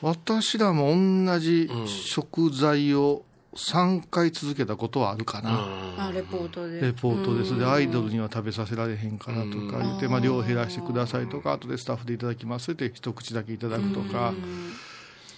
[0.00, 0.94] 私らも
[1.26, 6.06] 同じ食材を3回続けたことはあるかな。
[6.06, 6.80] あ、レポートで。
[6.80, 7.56] レポートです。
[7.56, 14.34] で、アイドルには食べさせられへんからとか言って、まあ、量減らしてくださいとか、後でスタッフでいただきますって一口だけいただくとか、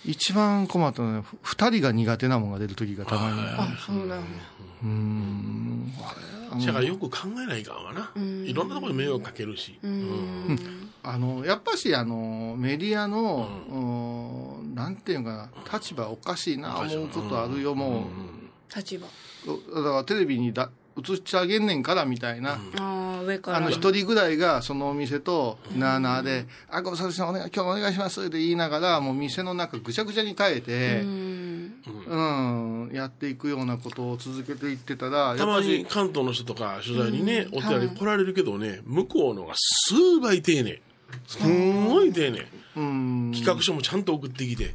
[0.04, 3.48] 一番困ったのは、二人が苦手なもんが出る時がたまにある。
[3.58, 4.16] あ、そうだ。
[4.82, 5.92] うん。
[6.64, 8.12] だからよく考えないかんわな。
[8.16, 9.78] いろんなところに迷惑かけるし。
[9.82, 18.08] うんあの、やっぱし、あの、メディアの、うんなんていうかな、立場おかしいな、思うことあるよ、も
[18.74, 19.06] 立場。
[19.46, 19.74] う。
[19.74, 22.58] だからテレビにだ映しちゃあげんねんから、みたいな。
[22.78, 23.58] ああ、上から。
[23.58, 31.72] あの、一人ぐらいが、そのお店と、なあなあで、あ、ごめんなさい、お願い、今日お願いしますって言いながら、もう店の中ぐちゃぐちゃに変えて、うん。
[32.08, 40.80] うん、やっていくようなことを続けていってたら、やたまに関東の人とか取材にね、お手洗い来られるけどね、向こうのが数倍丁寧。
[41.26, 42.46] すんごい丁寧。
[42.76, 44.74] うん、企画書もちゃんと送ってきて、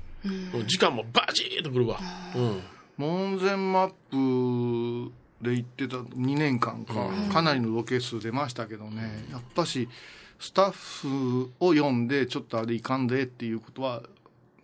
[0.67, 1.99] 時間もバチッとくるわ。
[2.35, 2.61] うん。
[2.97, 6.93] 門前マップで行ってた2年間か、
[7.31, 9.87] かなりのロケ数出ましたけどね、やっぱし、
[10.39, 14.03] スタッフを読んで、ちょっとあれいかんでっていうことは、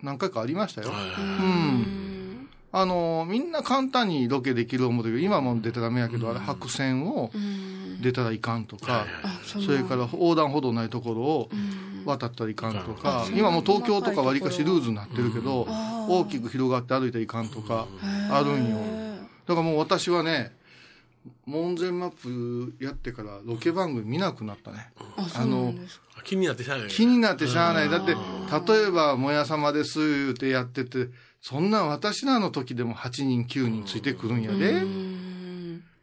[0.01, 0.89] 何回かありましたよ。
[0.89, 2.49] うん。
[2.71, 7.31] あの、みんな簡単にロケできる思うけど、今も出たらダメやけど、あれ白線を
[8.01, 11.49] 出たらいかんとか、あ、そそれから横断歩道ないところを
[12.05, 15.67] 渡ったらいかんとか、今もう東京とかわりかしルーズになってるけど、
[16.07, 17.87] 大きく広がって歩いたらいかんとか、
[18.31, 18.77] あるんよ。
[19.45, 20.55] だからもう私はね、
[21.45, 24.91] 門前マップやってからロケ番組見なくなったね。
[25.17, 26.05] あ、そうなんですか。
[26.23, 26.87] 気になってしゃあない。
[26.89, 27.89] 気になってしゃあない。
[27.89, 31.09] だって、例えば、もやさまです言うてやってて、
[31.41, 34.83] そんな私らの時でも8人、9人ついてくるんやで。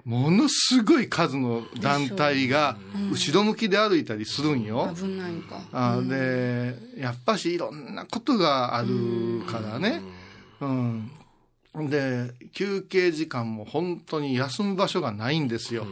[0.06, 0.12] うん。
[0.12, 2.76] ものすごい数の団体が
[3.10, 4.92] 後ろ向きで歩いたりするんよ。
[4.94, 5.60] 危ないか。
[5.72, 10.02] あで、やっぱしいろんなことがあるからね。
[10.60, 11.10] うん。
[11.76, 15.86] で、休憩時間も本当に休む場所がないんですよ。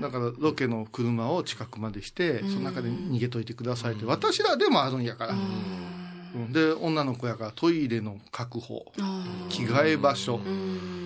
[0.00, 5.34] だからロケの車を近くまでして、その中で逃げといてくださいって、私らでもあるんやから。
[6.34, 10.40] うんで、女の子やからトイレの確保、あ着替え場所。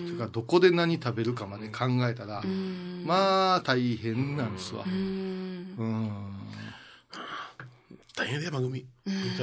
[0.05, 3.03] それからどこで何食べるかまで考えたら、うん。
[3.05, 4.89] まあ大変なんですわう。
[4.89, 5.75] ん。
[5.77, 6.37] うん。
[8.15, 8.85] 大変だよ、番組。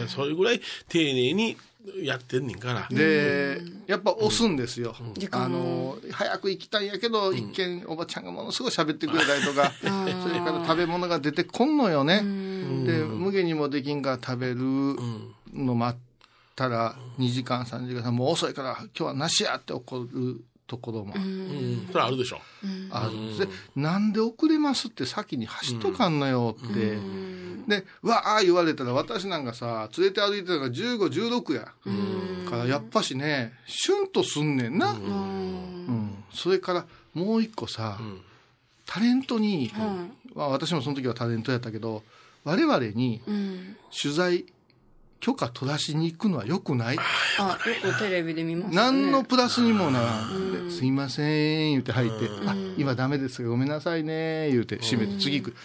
[0.08, 1.56] それぐらい丁寧に
[2.02, 2.88] やってんねんから。
[2.90, 4.96] で、やっぱ押すんですよ。
[5.14, 9.70] 時間あの、早く行きたいんやけど、一見おばちゃんがものすごい喋ってくれたりとか、
[10.22, 12.16] それから食べ物が出てこんのよね。
[12.84, 14.96] で、無限にもできんから食べる
[15.54, 16.00] の待っ
[16.56, 21.86] たら2時間3時間もう遅いから今日はなしやって怒るところもうん。
[21.88, 22.40] それはあるでしょ。
[22.90, 23.12] ある。
[23.12, 23.38] ん。
[23.38, 26.98] でなんで遅れますって先に走っとかんのよって、
[27.68, 31.64] でわあ言われたら私なんかさ連れて歩いてたのが1516や、
[32.48, 36.24] からやっぱしねシュンとすんねんな、うん。
[36.32, 38.20] それからもう一個さ、ん。
[38.86, 39.72] タレントに、
[40.34, 42.02] まあ、私もその時はタレントやったけど
[42.44, 43.76] 我々にうん。
[43.90, 44.46] 取材
[45.24, 46.98] 許可取らしに行くのはよくない
[47.38, 48.76] あ、よくテレビで見ますね。
[48.76, 50.66] 何のプラスにもならん。
[50.66, 55.56] ですいません言うて入って「あ今ダメですごめんなさいね」言うて閉めて次行く。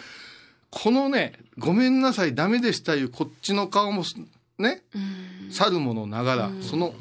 [0.70, 4.14] このね「ごめんなさいダメでした」いうこっちの顔もす
[4.56, 4.82] ね
[5.50, 6.94] 去るものながらその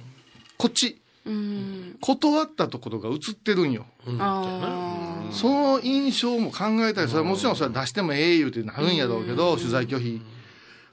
[0.58, 1.00] こっち。
[1.26, 1.98] うん。
[2.02, 3.86] 断ったところが映ってるんよ。
[4.20, 10.22] あその印象も考えたりそれはもちろんそれは出してもええ言うてなるんやろうけど取材拒否。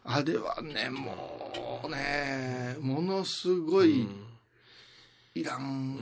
[0.05, 1.36] あれはねもう
[1.89, 4.09] ねものすごい
[5.35, 5.97] いらん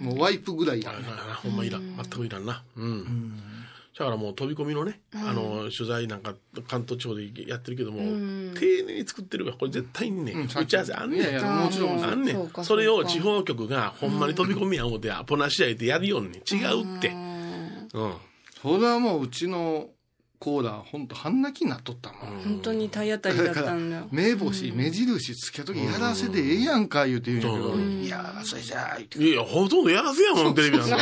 [0.00, 1.02] もうワイプぐらいいらん
[1.42, 1.96] ほんまいらん。
[1.96, 2.62] 全くいらんな。
[2.76, 3.40] うん。
[3.96, 6.34] だからもう飛び込みのね、あの、取材なんか
[6.66, 7.98] 関東地方でやってるけども、
[8.58, 11.20] 丁寧に作ってるから、これ絶対にね、うん打ち合わせあんねん。
[11.20, 12.32] いやいやもちろんあんね。
[12.32, 17.08] んかそれを地方局がほんまに飛び込みや思って、アポなしやってやるように違うって。
[17.94, 18.14] うん。
[18.60, 19.88] それはもううちの
[20.42, 22.24] コーラ本当半泣きになっとったもん、あ。
[22.44, 24.08] 本当に体当たりだったんだよ。
[24.10, 29.22] 目星、目印つけときやらせてええやんか言うて言うんやけど、いやそれじゃあ言うて。
[29.22, 30.96] いや、ほとんどやらせやもん、テレビなんか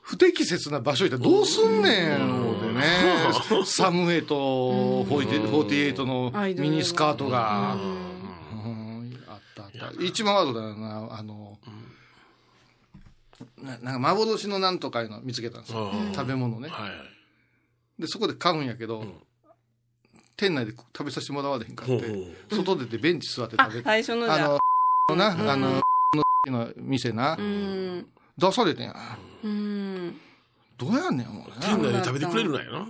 [0.00, 2.82] 不適切な場所行ったらどうすんねん思うてね。
[3.66, 7.76] サムエと48のミニスカートが、
[8.64, 9.22] うん。
[9.28, 10.02] あったあった。
[10.02, 11.58] 一番ワードだよなあの、
[13.62, 16.14] ななんか幻のなんとかいうの見つけたんですよ、うん。
[16.14, 16.70] 食べ物ね。
[16.70, 17.17] はい。
[17.98, 19.04] でそこで買うんやけど、
[20.36, 24.34] 店内で食べさせてもらわれへんかって、外出てベンチ座ってあ食べ、て、最初のじゃ。
[24.46, 24.58] あ
[25.10, 25.82] の、な、あの、
[26.46, 28.06] の店な、うん。
[28.36, 28.94] 出されてんや。
[29.42, 30.20] うん。
[30.76, 31.76] どうやんねん、もう店な。
[31.76, 32.88] 内で食べてくれるなんやな。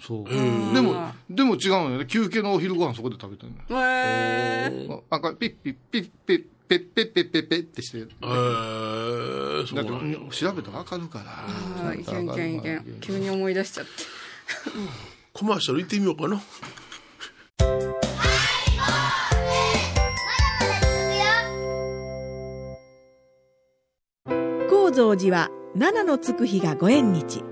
[0.00, 0.20] そう。
[0.22, 2.06] んでも、でも違うのよね。
[2.06, 3.86] 休憩のお昼ご飯そこで食べてんのよ。
[3.86, 5.02] へえ。
[5.10, 7.98] あ、これピッピッピッピッペッペッペッペッペッってして。
[7.98, 10.36] えー、そだって。
[10.36, 11.88] 調べたらわかるから。
[11.88, 13.00] あいけんいけんいけん。
[13.00, 13.90] 急に思い出しちゃって。
[15.32, 16.40] コマーシャル行ってみようかな。
[24.68, 27.42] 高蔵寺は七のつく日がご縁日。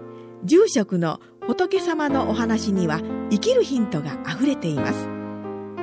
[0.45, 5.09] 住職の仏様のお話には生きるヒントがあふれています。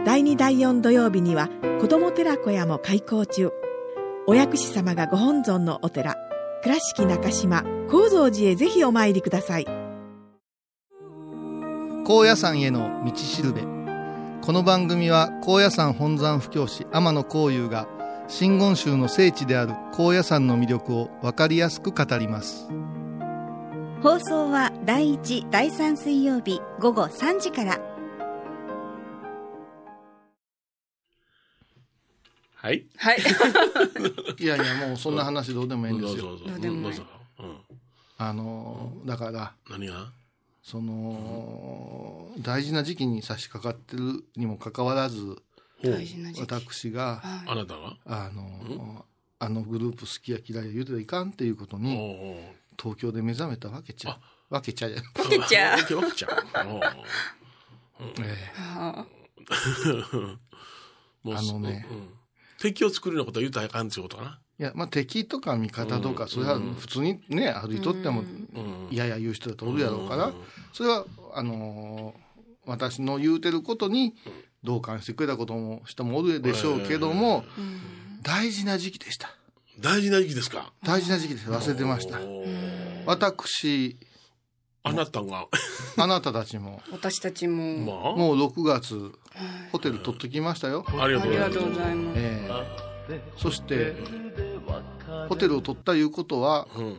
[0.06, 1.50] 第2第4土曜日には
[1.80, 3.52] 子ども寺小屋も開校中。
[4.28, 6.16] お薬師様がご本尊のお寺。
[6.64, 9.83] 倉敷中島・高蔵寺へぜひお参りください。
[12.06, 13.62] 高野山への道しるべ。
[13.62, 17.88] この番組は高野山本山布教師天野幸雄が
[18.28, 22.68] 真言宗の聖地である高野山の魅力をわかりやすく語ります。
[24.02, 27.80] 放送は第1、第3水曜日午後3時から。
[32.56, 32.84] はい。
[32.98, 33.18] はい。
[34.44, 36.24] いやいや、もうそんな話どうでもいいんですよ。
[36.24, 37.04] どうぞどうでもいいどうぞ。
[37.40, 37.58] うん。
[38.18, 40.23] あの、だから、何が？
[40.64, 45.36] その、大事な時期に差し掛かってるにもかかわらず、ほ
[45.84, 45.92] う。
[45.92, 46.42] 大事な時期。
[46.42, 47.98] 私が、あなたが？
[48.06, 49.06] あの、
[49.40, 52.38] あのグループ好きや嫌いや言うてはいかんっていうことおに、お
[52.82, 54.14] 東京で目覚めたわけちゃ
[54.50, 54.54] う。
[54.54, 54.92] わけちゃう。
[54.92, 55.02] や。
[55.02, 55.98] うけちゃう。
[55.98, 56.68] わけちゃう。
[56.70, 56.82] おう。
[58.24, 59.06] えあ。
[61.24, 62.10] もうあのねうん。
[62.60, 64.40] 敵を作るようなことは言うたらあかんっていうことかな。
[64.60, 68.88] えいや、まあ敵とか味方とか、それは普通にね、歩いとっても、うん。
[68.92, 70.32] いやいや言う人だとおるやろうから、
[70.74, 72.24] それは、あのー
[72.66, 74.14] 私の言うてることに
[74.64, 77.44] 同感してくれたことも人もおるでしょうけども、
[78.22, 79.36] 大事な時期でした。
[79.82, 80.72] 大事な時期ですか？
[80.82, 81.50] 大事な時期です。
[81.50, 82.20] 忘れてました。
[83.06, 83.98] 私、
[84.84, 85.48] あなたが、
[85.98, 87.80] あなたたちも、私たちも。
[87.80, 89.12] まあ、もう6月、
[89.74, 90.86] ホテル取っときましたよ。
[90.88, 91.70] ありがとうございますありがとう。
[91.70, 92.20] ございます。
[92.20, 92.50] え
[93.10, 93.96] えそして、
[95.34, 96.96] ホテルを取ったいうことは、うん。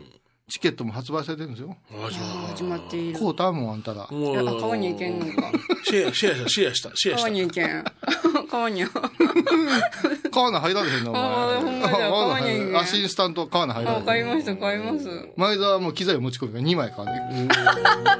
[0.46, 1.74] チケットも発売されてるんですよ。
[2.02, 3.18] 始ま始まっている。
[3.18, 4.06] こうたもんあんたら。
[4.10, 5.50] もいやあ川に行けんのか。
[5.84, 7.28] シェア、シェアした、シェアした、シェア川した。
[7.30, 7.84] に行けん。
[8.50, 8.84] 川に。
[10.30, 11.22] 川名入られへんのお前。
[11.22, 14.06] あーほんまじゃ川に行けんアシスタント川名入らあ、れへん。
[14.06, 15.28] 買いました、買います。
[15.36, 17.48] 前澤はもう機材を持ち込むから2枚買うね。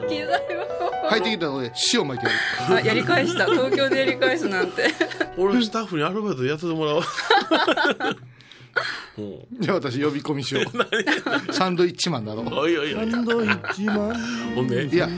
[0.08, 1.10] 機材は。
[1.10, 2.32] 入ってきたら俺塩巻いてる。
[2.74, 3.44] あ、やり返した。
[3.44, 4.90] 東京でやり返すなんて。
[5.36, 7.02] 俺スタッフにアルバイトやっててもらおう。
[9.16, 11.52] もじゃあ私呼び込みしよう。
[11.52, 12.42] サンドイッチマンだろ。
[12.42, 13.12] う、おいおいおい。
[14.54, 14.86] ほんで？
[14.86, 15.08] いや、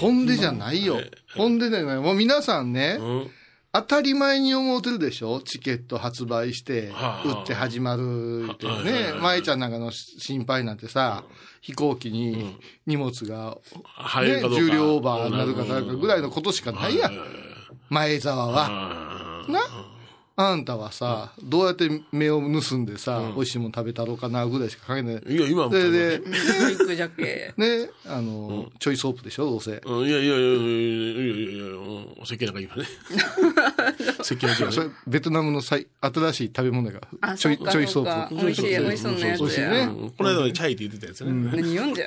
[0.00, 1.00] ほんでじゃないよ。
[1.34, 1.96] ほんでじゃない。
[1.98, 3.30] もう皆さんねう、ん。
[3.72, 5.40] 当たり前に思うてるでしょ？
[5.40, 8.78] チケット発売してはあ、売って始まるってねは
[9.10, 9.20] い。
[9.20, 11.24] 舞ちゃんなんかの心配なんてさ、
[11.60, 13.58] 飛行機に荷物が、
[14.22, 14.42] ね。
[14.42, 17.12] 重量オーバーになるかなるかぐらいのことしかないやん。
[17.90, 18.66] 前澤は。
[19.46, 19.60] あな？
[20.38, 25.14] あんたはさ、どうやって目を盗んでさ、美味しいもの食べたろうかなぐらいしか考えない。
[25.16, 25.70] ーいや、今も。
[25.70, 26.20] で、で。
[27.56, 29.80] ね、あの、ちょいソープでしょ、どうせ。
[29.84, 31.76] うんいやいやいやいやいやいやいやうん
[32.18, 32.84] お石鹸なんか今ね。
[34.20, 37.30] 石鹸なんかそれね。、ベトナムの最新しい食べ物やから。
[37.32, 38.34] あ、ちょい、ソープ。
[38.34, 39.36] 美味しい、美味しそうなやつや。
[39.38, 41.32] 美味しいねうんこの間ね、チャイって言ってたやつね。
[41.32, 42.06] 何読んじゃ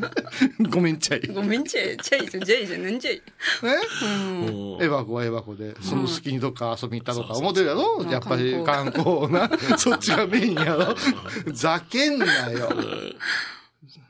[0.70, 1.20] ごめんちゃい。
[1.20, 3.22] ねごめんちゃい、ちゃいじゃ、じゃいじゃ、なんじゃい。
[3.62, 8.04] うんエバコはエバコで、その隙にどっか遊びに行ったとか思ってるやろ？
[8.04, 9.50] んやっぱり観光な。
[9.78, 10.94] そっちがメインやろ？
[11.52, 12.70] ざけんなよ。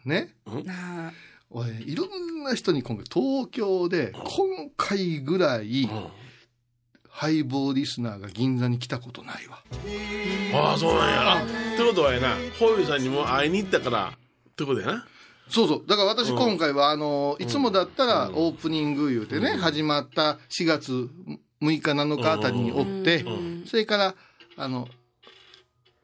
[0.05, 0.35] ね？
[1.51, 5.89] 俺、いろんな人に今回、東京で、今回ぐらい、
[7.09, 9.63] ハイボーリスナーが銀座に来たことないわ。
[10.53, 11.33] ああ、そうなんや。
[11.39, 11.47] あ、っ
[11.77, 15.07] てことはやな、ホイさんにも会いに行ったから、ってことやな。
[15.49, 15.83] そうそう。
[15.87, 16.39] だから私うん。
[16.39, 21.09] 今回は、あの、いつもだったらオープニング言うてね、始まった4月6
[21.63, 23.25] 日7日あたりにおって、
[23.67, 24.15] それから、
[24.57, 24.89] あの、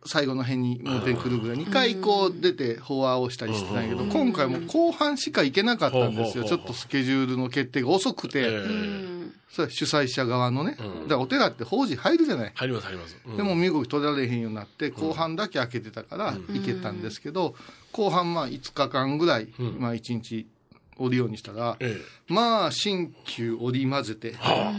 [0.05, 6.45] 最後の辺にもう一遍来るぐらい、2回こう出てフォアをしたりしてないけど、今回も後半しか行けなかったんですよ。
[6.45, 10.77] うんちょっとスケジュールの決定が遅くえて、ーそれ主催者側のね。
[10.79, 12.53] だうんからお寺って法事入るじゃない。
[12.55, 13.17] 入ります、入ります。
[13.27, 17.55] うんでも身動き取られへんようになって、後半だけ開けてたから行けたんですけど、
[17.93, 20.47] 後半まあ5日間ぐらい、んまあ1日
[20.99, 21.97] おるようにしたら、え
[22.29, 24.33] まあ新旧織り交ぜて、え。
[24.39, 24.73] は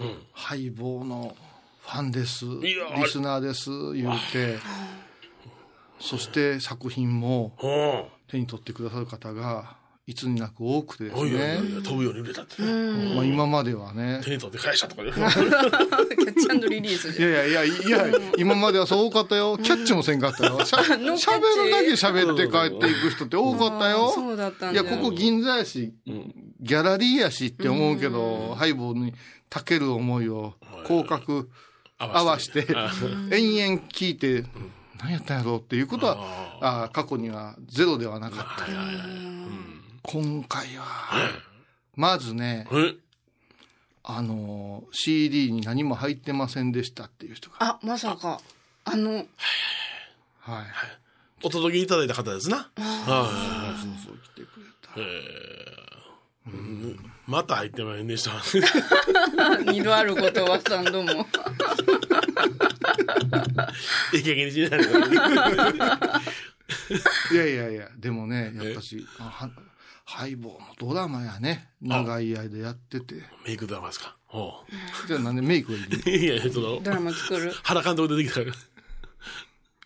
[0.00, 0.04] あ。
[0.04, 0.16] うん。
[0.32, 1.36] ハイボーの
[1.86, 4.58] ファンです、リやスナーです、言うて、
[6.00, 9.76] そして作品もほ手に取ってくださる方が、
[10.08, 11.12] いつになく多くてでう。
[11.14, 11.58] すおいおいおいね。
[11.82, 13.14] 飛ぶように売れたってね。
[13.14, 15.14] まあ今まではね、手に取って返したとか言う。
[15.16, 17.22] キャッチリリースい。
[17.22, 19.58] やいやいや、いや、今まではそう多かったよ。
[19.58, 20.62] キャッチもせんかったよ。
[20.66, 24.12] しゃ喋ノーキャッチるだけ喋って帰っていく人って多かったよ。
[24.14, 24.84] そうだったんいや。
[24.84, 29.12] ここ銀座やし、ギャラリーやしって思うけど、ハイボーに
[29.50, 30.54] たける思いを、
[30.86, 31.46] 広角
[31.98, 34.44] 合わして、延々聞いて、
[34.98, 36.16] 何やったんやろうっていうことは、
[36.60, 38.66] あ過去にはゼロではなかった。
[40.02, 40.84] 今回は、
[41.94, 42.94] まずね、え？
[44.08, 48.40] あの、CD に何も入ってませんでしたっていう人が、あ、まさか。
[48.84, 49.26] あの、
[50.38, 50.64] はい。
[51.42, 52.70] お届けいただいた方ですな。
[52.76, 53.28] は
[53.82, 54.94] そうそう来てくれた。
[56.46, 56.50] い。
[57.26, 58.32] また入ってませんでした。
[59.72, 61.12] 二度あることは三度も。
[64.14, 64.86] いい加減にしないで。
[67.32, 69.04] いやいやいや、でもね、やっぱし、
[70.04, 73.16] ハイボーのドラマやね、長い間やってて。
[73.44, 74.14] メイクドラマですか？
[75.08, 77.52] じゃあなんでメイクがいいのいや、その、ドラマ作る？
[77.62, 78.56] 原監督出てきたから。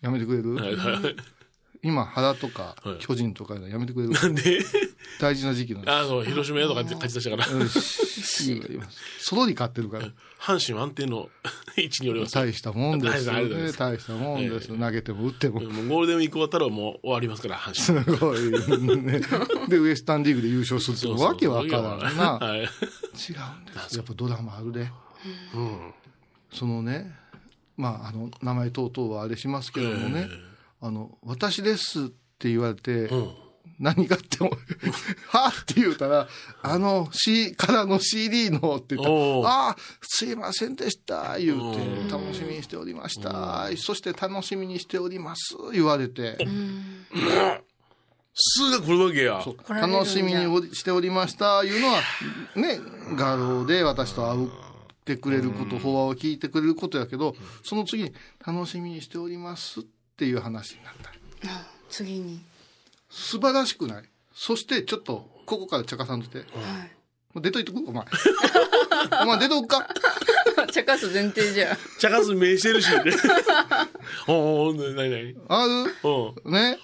[0.01, 1.15] やめてくれる、はいはい
[1.83, 4.59] 今、原とかはい巨人とかやめてくれるなんで？
[5.19, 7.43] 大事な時期なんであそう、広島屋とか勝ち出したから。
[7.45, 7.59] す。
[7.59, 8.63] よし。
[8.67, 10.07] 言いますソロに勝ってるから。
[10.39, 11.29] 阪神は安定の
[11.77, 12.33] 位置におります。
[12.33, 13.71] 大したもんですよね。
[13.71, 14.67] 大したもんです。
[14.67, 15.59] 投げても打っても。
[15.59, 18.03] ゴールデンウィーク終わったらもう終わりますから、阪神。
[18.03, 19.21] すごい、ね。
[19.67, 22.37] で、ウエスタンリーグで優勝するってわけわからんな。
[22.37, 22.59] はい。
[22.59, 22.73] 違うんで
[23.89, 23.97] す。
[23.97, 24.89] やっぱドラマあるで。
[25.53, 25.93] うん。
[26.51, 27.11] そのね、
[27.77, 30.27] まあ、あの、名前等々はあれしますけどもね、
[30.81, 32.07] あの、私ですっ
[32.39, 33.31] て言われて、うん。
[33.81, 34.51] 何がっても、
[35.29, 36.27] はって言うたら、
[36.61, 43.69] あの、C、からの CD のって言ったら、ああ、すいませんでした、言うて、楽しみにしておりました。
[43.77, 46.37] そして楽しみにしております、言われて、
[48.33, 49.43] すぐ来るわけや。
[49.81, 52.01] 楽しみにしておりました、いうのは、
[52.55, 52.79] ね、
[53.15, 54.49] 画廊で私と会っ
[55.05, 58.13] てくれること、法話を聞いてくれることやけど、その次に、
[58.45, 61.11] 楽しみにしておりますっていう話になった。
[61.89, 62.41] 次に。
[63.09, 64.03] 素晴らしくない
[64.33, 66.47] そして、ちょっと、ここから茶化さんとて、はい。
[67.33, 68.05] もう出といてくお前。
[69.23, 69.87] お前出とくか
[70.71, 71.77] 茶化す前提じゃ。
[71.99, 72.87] 茶化す名してるし。
[74.27, 75.95] おお、なになになにある
[76.45, 76.53] うん。
[76.53, 76.77] ね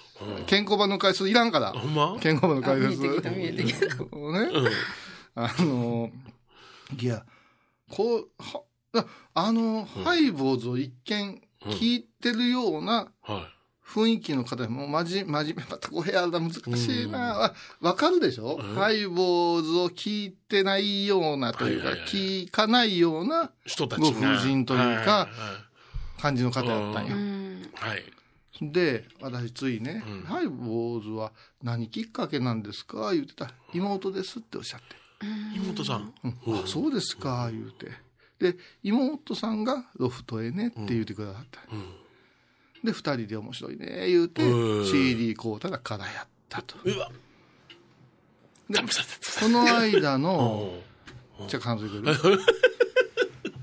[0.46, 1.72] 健康版の回数いらんから。
[1.72, 2.86] ほんま健康版の回数。
[2.86, 3.92] あ見えてきた見えてきたね。
[3.94, 4.68] うん。
[5.34, 6.10] あの、
[6.98, 7.24] いや、
[7.90, 8.64] こう、は
[9.34, 13.48] あの、ハイボーズを一見聞いてるようなは
[13.86, 17.18] 雰囲気の方も、まじ、真面目、また語弊あるな、難しいな。
[17.18, 24.06] わわかるでしょ、ハイボーズを聞いてないようなというか、聞かないような人たちが。
[24.08, 25.28] ご婦人というかは
[26.18, 27.16] い感じの方やったんよ。
[27.16, 27.70] うん。
[27.76, 27.90] はい。
[27.90, 28.04] はい。
[28.60, 31.32] で、私ついね、うんハイボーズは
[31.62, 33.14] 何きっかけなんですか？
[33.14, 33.50] 言ってた。
[33.72, 34.96] 妹ですっておっしゃって。
[35.56, 36.12] 妹さん。
[36.24, 37.90] うんあそうですか、言うて。
[38.38, 41.60] で、妹さんがロフトへねって言うてくださった。
[42.84, 46.76] で、二人で面白いね、言うて、うん CD 買うたら空やったと。
[46.84, 47.10] うわ。
[48.70, 48.78] で。
[48.80, 50.72] この間の、
[51.40, 52.02] うんじゃあ感想く？
[52.02, 52.18] る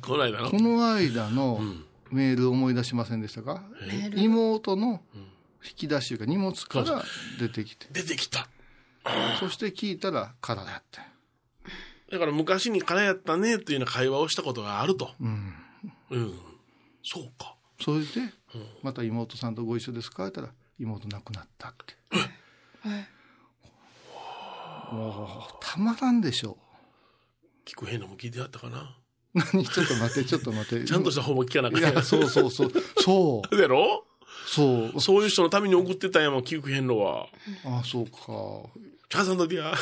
[0.02, 1.60] この間のこの間の
[2.10, 3.64] メール思い出しませんでしたか？
[4.16, 5.02] 妹の
[5.62, 7.04] 引き出しいうか荷物から
[7.38, 8.48] 出てきて、出てきた。
[9.42, 11.06] そして聞いたら空やった。
[12.16, 15.12] だから昔に空やったねっていうような会話をしたことがあると。
[15.20, 15.54] うん。
[16.12, 16.34] うん。
[17.04, 17.56] そうか。
[17.82, 18.06] それで、
[18.82, 21.94] また妹さんとご一緒ですかって言ったら、妹亡くなったって。
[24.94, 26.58] もう、たまらんでしょ
[27.66, 28.98] 聞くへんのも聞いてあったかな。
[29.34, 29.40] う。
[29.54, 29.66] 何？
[29.66, 30.86] ちょっと待って、ちょっと待って。
[30.86, 32.02] ちゃんとした方も聞かなかった。
[32.02, 32.72] そうそうそう。
[32.72, 33.48] そう。
[33.50, 34.06] そうやろ
[34.48, 35.02] そう。
[35.02, 37.28] そういう人のために送ってたんやもん、聞くへんのは。
[37.66, 38.12] あ、そうか。
[39.10, 39.74] チャーさんとでや。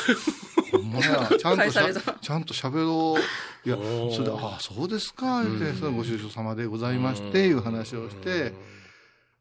[0.72, 3.68] ほんまや、 ちゃんとしゃちゃんと喋ろう。
[3.68, 3.76] いや、
[4.14, 8.52] それで、ああ、そうですか、言って、そのご愁傷様でございまして、いう話をして、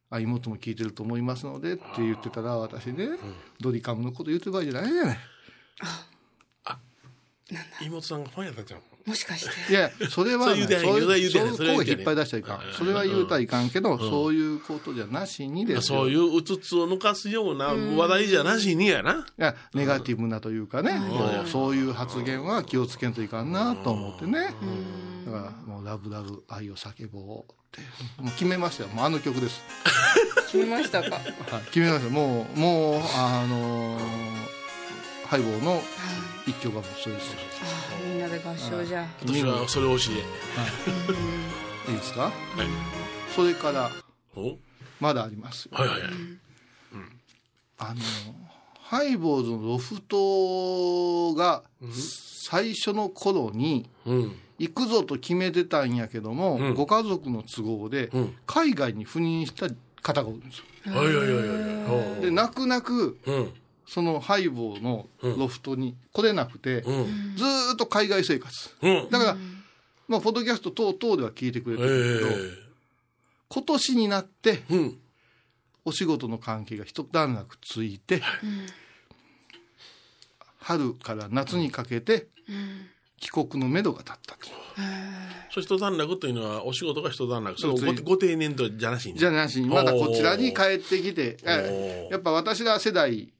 [0.10, 3.10] あ、妹も聞いてると思いますので、って言ってたら、私ね、
[3.60, 5.20] ドリカムのこと言ってる場合じゃないじゃない。
[7.82, 8.82] 妹さんがファンやったんちゃう？
[9.06, 9.72] もしかして。
[9.74, 11.28] いや、それはそうね、そういう、
[11.58, 12.60] 声引っ張り出しちゃいかん。
[12.78, 16.00] それは言うたらいかんけど、んそういうことじゃなしにですよ。
[16.00, 19.26] そういううつつを抜かすような話題じゃなしにやな。
[19.38, 24.54] いや、ネガティブなというかね、もうそういう発言は気をつけんといかんなと思ってね。
[25.26, 27.82] だから、もうラブラブ愛を叫ぼうって。
[28.22, 28.90] もう決めましたよ。
[28.90, 29.62] もうあの曲です。
[30.54, 31.16] 決めましたか？
[31.16, 31.20] は
[31.60, 32.10] い、決めました。
[32.10, 34.04] もう、もう、あのー
[35.28, 35.82] ハイボーの
[36.46, 37.36] 一曲はもうそれです
[38.06, 39.06] みんなで合唱じゃ。
[39.24, 40.04] 今年はそれを教
[41.88, 41.92] え。
[41.92, 42.24] いいですか？
[42.24, 42.32] はい。
[43.36, 43.90] それから、
[44.36, 44.58] お？
[45.00, 45.72] まだありますよ。
[45.74, 46.12] はいはいはい。
[47.78, 48.00] あの、
[48.80, 51.64] ハイボーズのロフトが
[52.42, 54.36] 最初の頃にうん。
[54.60, 59.68] 行くぞと決めてたんやけども、うんご家族の都合でうん海外に赴任した
[60.02, 60.96] 方がおるんですよ。
[60.96, 61.28] はいはいはい
[62.14, 62.22] はい。
[62.22, 63.54] で、泣く泣く、うん。
[63.86, 67.36] そのハイボーのロフトに来れなくて、うん。
[67.36, 68.70] ずーっと海外生活。
[68.82, 69.10] うん。
[69.10, 69.38] だから、
[70.08, 72.34] まあ、ポッドキャスト等々では聞いてくれえてるけど、え。
[73.50, 74.98] 今年になって、うん。
[75.86, 78.22] お仕事の関係が一段落ついて、
[80.60, 82.28] 春から夏にかけて、
[83.20, 84.48] 帰国のめどが立ったと。
[85.54, 87.60] そう一段落というのは、お仕事が一段落。
[87.60, 89.20] そのごご定年度じゃなしに。
[89.20, 91.38] じゃなしに、まだこちらに帰ってきて、
[92.10, 93.33] やっぱ私ら世代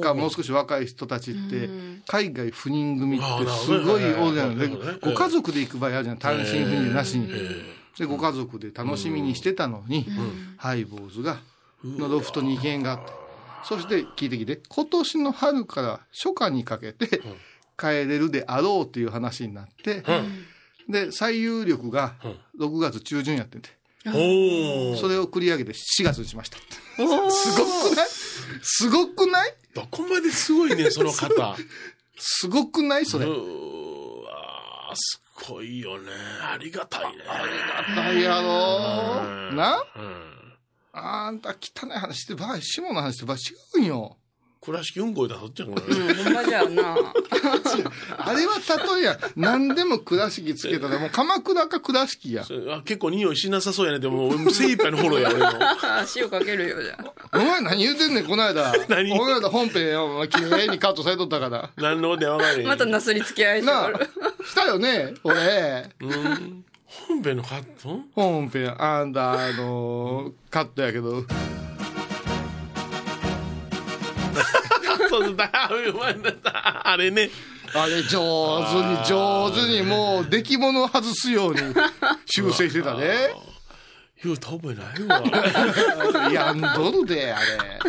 [0.00, 1.68] がもう少し若い人たちって、
[2.06, 3.26] 海外赴任組って
[3.64, 4.56] すごい多いじゃない。
[4.56, 4.68] で
[5.00, 6.18] ご家族で行く場合あるじゃん。
[6.18, 7.28] 単身赴任なしに。
[7.30, 10.06] えで、ご家族で楽しみにしてたのに、
[10.56, 11.38] ハイボーズが、
[11.84, 13.12] のロフトに意見があって、
[13.64, 17.20] そして聞いてきて、今年の春から初夏にかけて、
[17.78, 20.02] 帰れるであろうっていう話になって、
[20.88, 22.14] で、最有力が
[22.58, 23.68] 6月中旬やってて。
[24.04, 24.10] そ
[25.08, 26.56] れを繰り上げて4月にしました。
[26.56, 27.02] す
[27.60, 28.06] ごくない？
[28.62, 29.54] すごくない？
[29.74, 31.56] どこまですごいね、 その方。
[32.18, 33.06] すごくない？
[33.06, 33.26] そうれ。
[33.26, 36.10] ーわーすごいよね。
[36.42, 37.24] ありがたいね。
[37.96, 39.84] 大やろうんな？
[39.96, 40.32] うん。
[40.92, 43.38] あんた汚い話してば、下の話してば違
[43.76, 44.18] うんよ。
[44.64, 45.96] 倉敷運行だそっちゃんこれ。
[45.96, 46.94] うん、ほんまじゃあな。
[48.18, 48.54] あれは
[48.94, 49.18] 例えや。
[49.34, 52.44] 何でも倉敷つけたら、 もう鎌倉か倉敷や。
[52.70, 53.98] あ結構匂いしなさそうやね。
[53.98, 55.52] でも、精一杯のフォローや、俺の。
[56.16, 56.98] 塩かけるよ、じゃ
[57.32, 57.38] あ。
[57.38, 58.72] お前何言うてんねん、この間。
[58.88, 59.10] 何？
[59.18, 61.70] この間本編を綺麗にカットされとったから。
[61.76, 63.90] 何のことやわかれへんまたなすりつけ合いな
[64.44, 65.90] したよね、俺。
[66.00, 66.64] うん。
[66.86, 68.00] 本編のカット？
[68.14, 71.24] 本編、あんた、あのーカットやけど。
[75.32, 76.88] そうだ、うまいんだった。
[76.88, 77.30] あれね。
[77.74, 81.60] あれ、上手に、上手に、もう、出来物を外すように
[82.26, 83.30] 修正してたね。
[84.22, 86.30] 言うた覚えないわ。
[86.30, 87.80] やんどるで、あれ。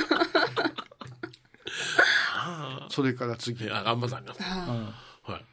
[2.90, 3.70] それから次。
[3.70, 4.34] あ、頑張ったんだ。
[4.34, 5.46] はい。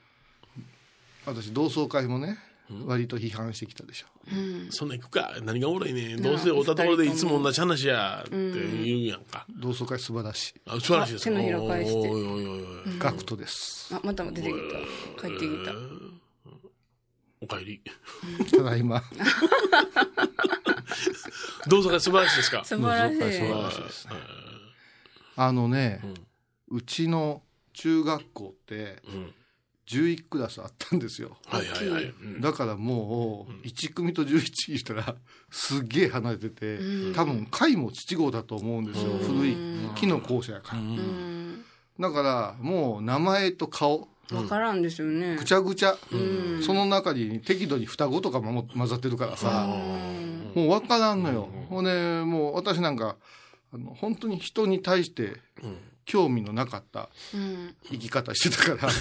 [1.27, 2.39] 私、同窓会もね、
[2.87, 4.07] 割と批判してきたでしょ。
[4.71, 5.35] そんな行くか。
[5.43, 6.17] 何がおもろいね。
[6.17, 8.25] どうせおたところでいつも同じ話や。
[8.27, 9.47] って言うやんか。
[9.59, 10.61] 同窓会素晴らしい。
[10.67, 12.65] あ、素晴らしいです手のひら返しておいおいおいおい。
[12.99, 13.95] ガクトです。
[13.95, 14.55] あ、また出てき
[15.19, 15.29] た。
[15.29, 15.73] 帰ってきた。
[17.41, 17.81] おかえり。
[18.51, 19.03] ただいま。
[21.67, 22.65] どうぞが素晴らしいですか？
[22.65, 23.17] 素晴らしい。
[23.17, 24.15] 素晴らしいですね。
[25.37, 26.01] あのね、
[26.69, 27.43] うちの
[27.73, 29.35] 中学校ってうん。
[29.91, 31.37] 11クラスあったんですよ。
[31.47, 32.05] はいはいはい。
[32.05, 35.17] うんだからもう、1組と11したら、
[35.51, 36.79] すっげえ離れてて、
[37.15, 39.11] 多分、貝も土号だと思うんですよ。
[39.19, 39.57] 古い
[39.97, 40.81] 木の校舎やから。
[40.81, 41.65] うん。
[41.99, 45.37] だから、もう名前と顔、わからんですよね。
[45.37, 45.97] ぐちゃぐちゃ。
[46.65, 49.67] その中に適度に双子とかも混ざってるからさ、
[50.55, 51.49] もうわからんのよ。
[51.69, 53.17] ほんで、もう私なんか、
[53.73, 55.37] あの本当に人に対して
[56.11, 57.77] 興味のなかったうん。
[57.89, 58.95] 生き方してたから、い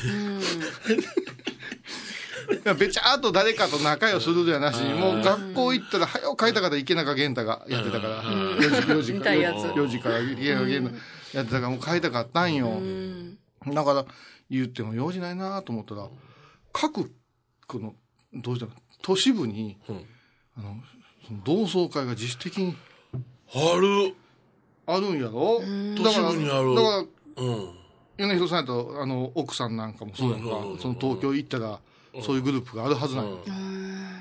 [2.63, 10.95] やべちゃーっと誰かと仲良するじゃなし、もう学校行ったら、早く帰ったから池中玄太がやってたから、4時、4時から、見たいやつ4時から池中玄太
[11.33, 12.67] やってたから、もう帰りたかったんよ。
[12.67, 13.39] うん。
[13.65, 14.05] だから、
[14.51, 16.07] 言っても用事ないなと思ったら、
[16.71, 17.11] 各、
[17.65, 17.95] この、
[18.35, 20.05] どうしたの、都市部に、うん
[20.57, 20.77] あの、
[21.25, 22.75] その同窓会が自主的に
[23.55, 24.13] ある。
[24.95, 25.59] あるんやろ？
[25.59, 26.75] だから、都市部にある。
[26.75, 27.69] だから、うん。
[28.17, 30.51] 米広さんやと、あの、奥さんなんかもそうやんか、うん。
[30.51, 31.79] うんうんその東京行ったら、
[32.21, 33.39] そういうグループがあるはずなんよ。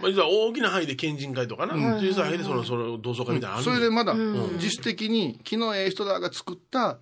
[0.01, 6.99] まあ、実は大きな範囲で県人会とかな、小さい範囲でその、その同窓会みたいなのあるそれでまだ、自主的に、昨日ええ人らが作った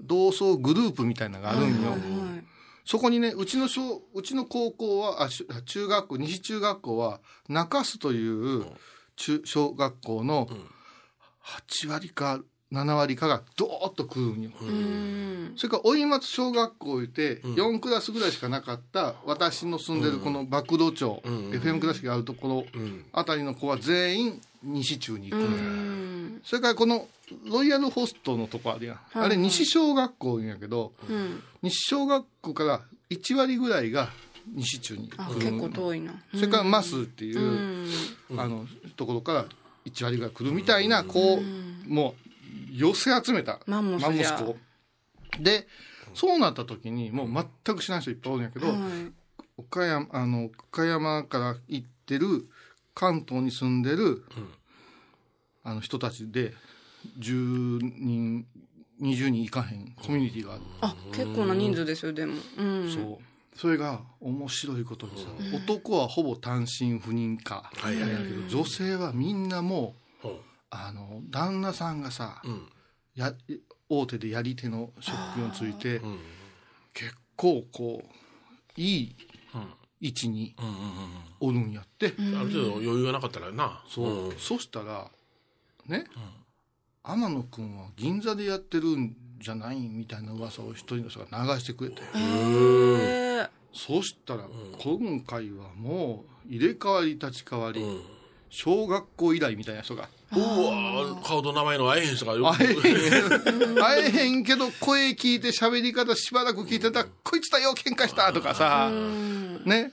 [0.00, 1.96] 同窓グループみたいなのがあるんよ。
[2.84, 5.28] そこにね、うちの小、うちの高校は、あ、
[5.64, 8.64] 中学校、西中学校は、中洲という
[9.16, 10.48] 中、小学校の
[11.42, 12.40] 8割か
[12.72, 14.50] 7割かがドーッと来るんよ。
[14.60, 15.52] うん。
[15.56, 22.64] それから、追松小学校いて、4クラスぐらいしかなかった、私の住んでるこの曝露町、FM 倉敷があるところ、
[23.12, 26.40] あたりの子は全員西中に行く。
[26.44, 27.08] それからこの
[27.48, 28.98] ロイヤルホストのとこあるやん。
[29.14, 31.42] あれ西小学校言うんやけど、うん。
[31.62, 34.10] 西小学校から1割ぐらいが
[34.54, 36.14] 西中にあ、来る結構遠いな。
[36.34, 37.40] それからマスっていう、
[38.30, 38.40] うん。
[38.40, 39.46] あの、ところから
[39.86, 42.25] 1割ぐらい来るみたいな、こう、もう、
[42.72, 44.04] 寄せ集めたマンモス
[44.44, 44.56] 校。
[45.40, 45.66] で、
[46.14, 48.76] そうなった時に、もう全く知らない人いっぱいおるんやけど、はい。
[49.58, 52.26] 岡山、あの、岡山から行ってる、
[52.94, 54.24] 関東に住んでる、
[55.62, 56.54] あの人たちで、
[57.18, 58.46] 10人、
[59.00, 60.62] 20人いかへんコミュニティがある。
[60.80, 62.34] あ、結構な人数ですよ、でも。
[62.56, 62.90] うん。
[62.92, 63.58] そう。
[63.58, 67.70] それが面白いことにさ、男はほぼ単身赴任か。
[67.74, 70.40] はいはいやけど、女性はみんなもう、ほ
[70.84, 72.68] あの、旦那さんがさ、ううん。
[73.14, 73.32] や、
[73.88, 76.18] 大手でやり手の職業について、うん。
[76.92, 79.16] 結構こう、いい
[79.54, 79.68] うん。
[80.00, 80.66] 位置にうん。
[80.66, 80.74] うん。
[81.40, 82.12] おるんやって。
[82.12, 82.36] うん。
[82.38, 83.82] ある程度余裕がなかったらな。
[83.88, 85.10] そう、んそしたら
[85.86, 86.06] ね、
[87.02, 92.04] 天野くんは銀座でやってるんじゃないみたいな噂を一人の人が流してくれて、へ
[93.42, 93.48] え。
[93.72, 94.48] そうしたら
[94.78, 98.15] 今回はもう入れ替わり立ち替わり、うん。
[98.50, 100.08] 小学校以来みたいな人が。
[100.32, 102.56] うわ顔と名前の会えへん人がよく。
[102.56, 108.90] 会えへん会えへんけど声聞いて喋り方しばらく聞いてたら、こいつだよ喧嘩したとかさ、
[109.64, 109.92] ね、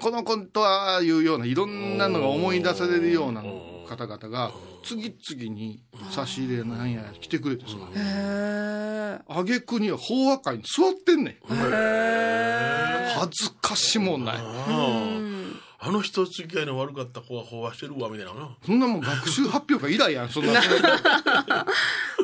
[0.00, 3.42] この子とはいうようないろんなのが思い出されるような
[3.88, 4.52] 方々が
[4.84, 9.20] 次々に差し入れなんや来てくれてさ、へえ。
[9.28, 11.34] あげくには法話会に座ってんねん。
[11.54, 14.36] へ恥ずかしもない。
[15.82, 18.56] ああの人付き合いの悪かった子が飽和してるわ、みたいなな。
[18.64, 20.52] そんなもん学習発表会以来やん、そんな。
[21.50, 21.66] あ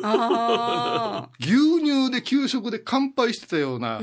[0.03, 1.29] あ。
[1.39, 3.99] 牛乳で給食で乾杯してたような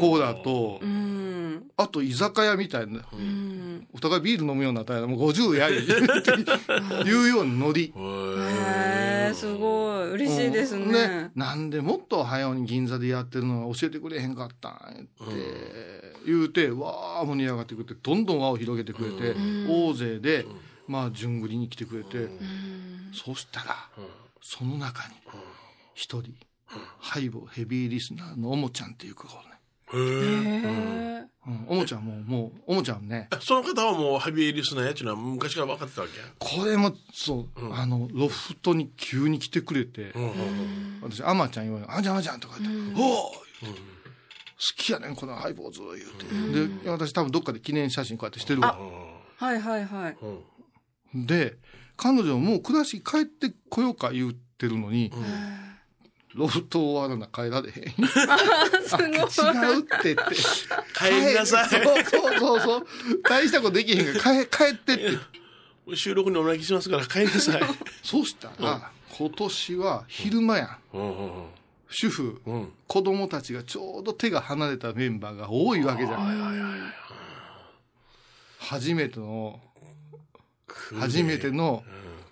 [0.00, 1.27] 子だとう、ん。
[1.76, 3.86] あと居酒屋みたいな、うん。
[3.92, 7.92] お互いビール飲むようになったらもう50やい、いうようなノリ。
[7.96, 10.10] へえ、すごい。
[10.12, 10.92] 嬉しいですうん。
[10.92, 11.30] ね。
[11.34, 15.08] なんでもっと早うに銀座でやってるのは教えてくれへんかったんやって
[16.26, 19.36] 言うて、わー盛り上がってくれて、どんどん輪を広げてくれて、
[19.68, 20.46] 大勢で、
[20.86, 22.28] まあ、順繰りに来てくれて、
[23.12, 23.76] そしたら、
[24.40, 25.14] その中に、
[25.94, 26.34] 一人、
[26.98, 29.57] ハイボヘビーリスナーのおもちゃんっていう子がおるね。
[29.94, 31.24] へえ。
[31.46, 36.18] うん、おもちゃんも、もう、おもちゃんね、その方はもうハビエリスナーやっていうのは昔から分かってたわけ？
[36.18, 36.24] や。
[36.38, 40.12] これも、そう、あの、ロフトに急に来てくれて、
[41.00, 43.00] 私、アマちゃん言われあんちゃんあんちゃんとか言って、おー！
[43.62, 43.84] 言うて好
[44.76, 46.84] きやねん、このハイボーズ言うて。
[46.84, 48.76] で、私多分どっかで記念写真こうやってしてるわ。
[49.36, 50.16] はいはいはい。
[51.14, 51.26] うん。
[51.26, 51.56] で、
[51.96, 55.12] 彼女もう暮らし帰ってこようか言ってるのに、
[56.34, 58.06] ロフト終わらな帰られへん。
[58.06, 59.10] すごい。
[59.10, 60.22] 違うってって。
[60.94, 61.68] 帰りなさい。
[61.68, 62.86] そうそうそうそう。
[63.22, 65.96] 大したことできへんから帰帰ってって。
[65.96, 67.62] 収録にお願いしますから帰りなさい。
[68.02, 70.96] そうしたら、今年は昼間やん。
[70.96, 71.44] うんうん
[71.90, 76.36] 主婦、うんうん子供たちがちょうど手が離れたメンバーが多いわけじゃない。
[78.58, 79.60] 初めての、
[80.98, 81.82] 初めての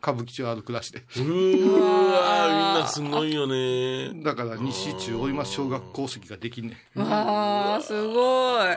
[0.07, 1.01] 歌舞伎町ある暮らしで。
[1.01, 4.23] うーわーみんなすごいよね。
[4.23, 7.01] だから西中追います小学校籍ができんねん。
[7.01, 8.77] わあ、すごい。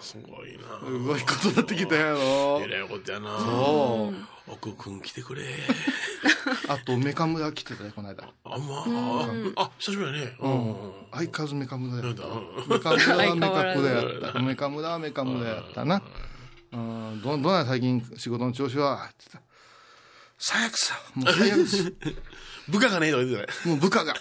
[0.00, 0.64] すごいな。
[0.84, 2.66] すごいことになってきたやろえ。
[2.66, 3.38] らいことやな。
[3.38, 4.52] そう。
[4.52, 5.42] 奥くん来てくれ。
[6.68, 8.24] あと、メカムラ来てたよ、この間。
[8.24, 8.84] あ、ま
[9.56, 10.36] あ、あ、久しぶりやね。
[10.40, 10.76] ううんん。
[11.12, 12.24] 相変わらずメカムラやった。
[12.24, 14.38] うんメカムラはメカムラ相やった。
[14.42, 16.02] メカムラはメカムラやったな。
[16.72, 19.06] うん、ど、どんな最近仕事の調子は？
[19.06, 19.44] って言ったら
[20.38, 20.94] 最悪さ。
[21.14, 21.94] もう最悪です。
[22.68, 23.68] 部下がねえとか言って。
[23.68, 24.14] もう部下が、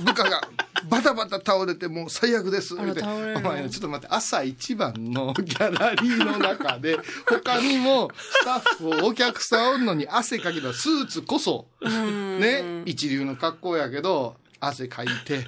[0.00, 0.40] 部下が、
[0.88, 2.74] バタバタ倒れて、もう最悪です。
[2.74, 6.98] あら言うて倒れるお前、ちょっと待って、朝一番のギャラリーの中で、
[7.28, 15.46] 他にも、スタッフ、お客さんおんのに汗かきたスーツこそ、ね、一流の格好やけど、汗かいて、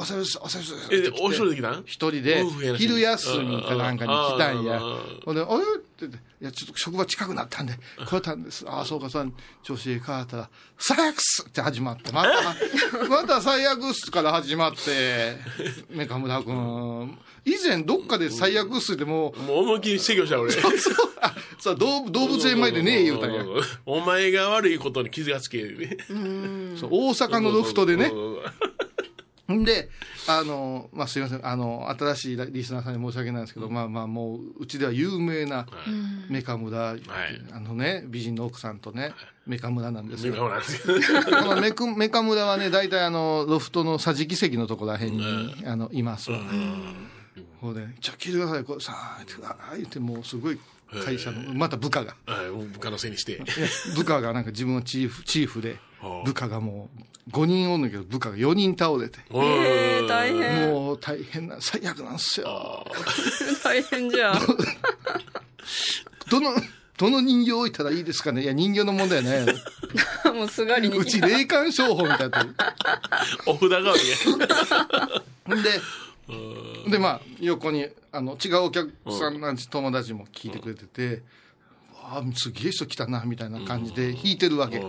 [0.00, 0.74] おさです、おさです。
[0.90, 1.82] え、でお一人で来たん？
[1.84, 2.42] 一人で
[2.78, 4.80] 昼休みかなんかに来たんや。
[5.26, 5.62] ほんで、あれ？
[5.62, 7.74] って言って、いや、ちょっと職場近くなったんで、
[8.06, 8.64] 来れたんです。
[8.66, 10.48] ああ、そうかさん、調子いいか、ったら、
[10.78, 12.30] 最悪っすって始まって、また、
[13.10, 15.36] また最悪っすから始まって、
[15.90, 17.18] メカムラ君。
[17.44, 20.52] 以前どっかで最悪っすってもう、もう思いっきり制御した俺。
[20.52, 20.72] そう、
[21.20, 23.44] あ、そう、動動物園前でねえ言うたんや。
[23.84, 25.98] お前が悪いことに気がつけね。
[26.78, 28.10] そう大阪のロフトでね
[29.64, 29.88] で、
[30.26, 35.66] あの、まあ、すいません、あの、新しいリスナーさんに申し訳ないんですけど、まあまあ、もう、うちでは有名な
[36.28, 36.96] メカムラ、
[37.52, 39.14] あのね、美人の奥さんとね、
[39.46, 40.48] メカムラなんですよ。
[40.48, 40.96] なんですよ。
[41.42, 45.16] このメクメカムラはね、大体あの、ロフトの桟敷席のところらへん。
[45.16, 46.40] に、あの、いますわ。
[47.60, 50.58] ほうで、ちょ、聞いてください、これさあ、ってああ言って、もうすごい
[51.04, 52.16] 会社の、また部下が。
[52.26, 53.42] 部下のせいにして。
[53.94, 55.89] 部下がなんか自分のチーフ、チーフではあ、
[56.24, 59.18] 部下がもう5人おんだけど、部下が4人倒れて。
[59.30, 60.70] えー、大変。
[60.70, 62.86] もう大変な、最悪なんですよ。
[63.62, 64.40] 大変じゃん。
[66.30, 66.54] どの、
[66.96, 68.42] どの人形置いたらいいですかね？
[68.42, 69.46] いや、人形の問題はね。
[70.34, 70.98] もうすがりに。
[70.98, 72.46] うち霊感商法みたいなや
[73.46, 74.38] お札代わりつ。
[76.84, 81.22] で、で、まあ、横に、あの、違うお客さんなんち友達も聞いてくれてて、
[81.94, 84.82] わあ、すげえ人来たな、みたいな感じで弾いてるわけ。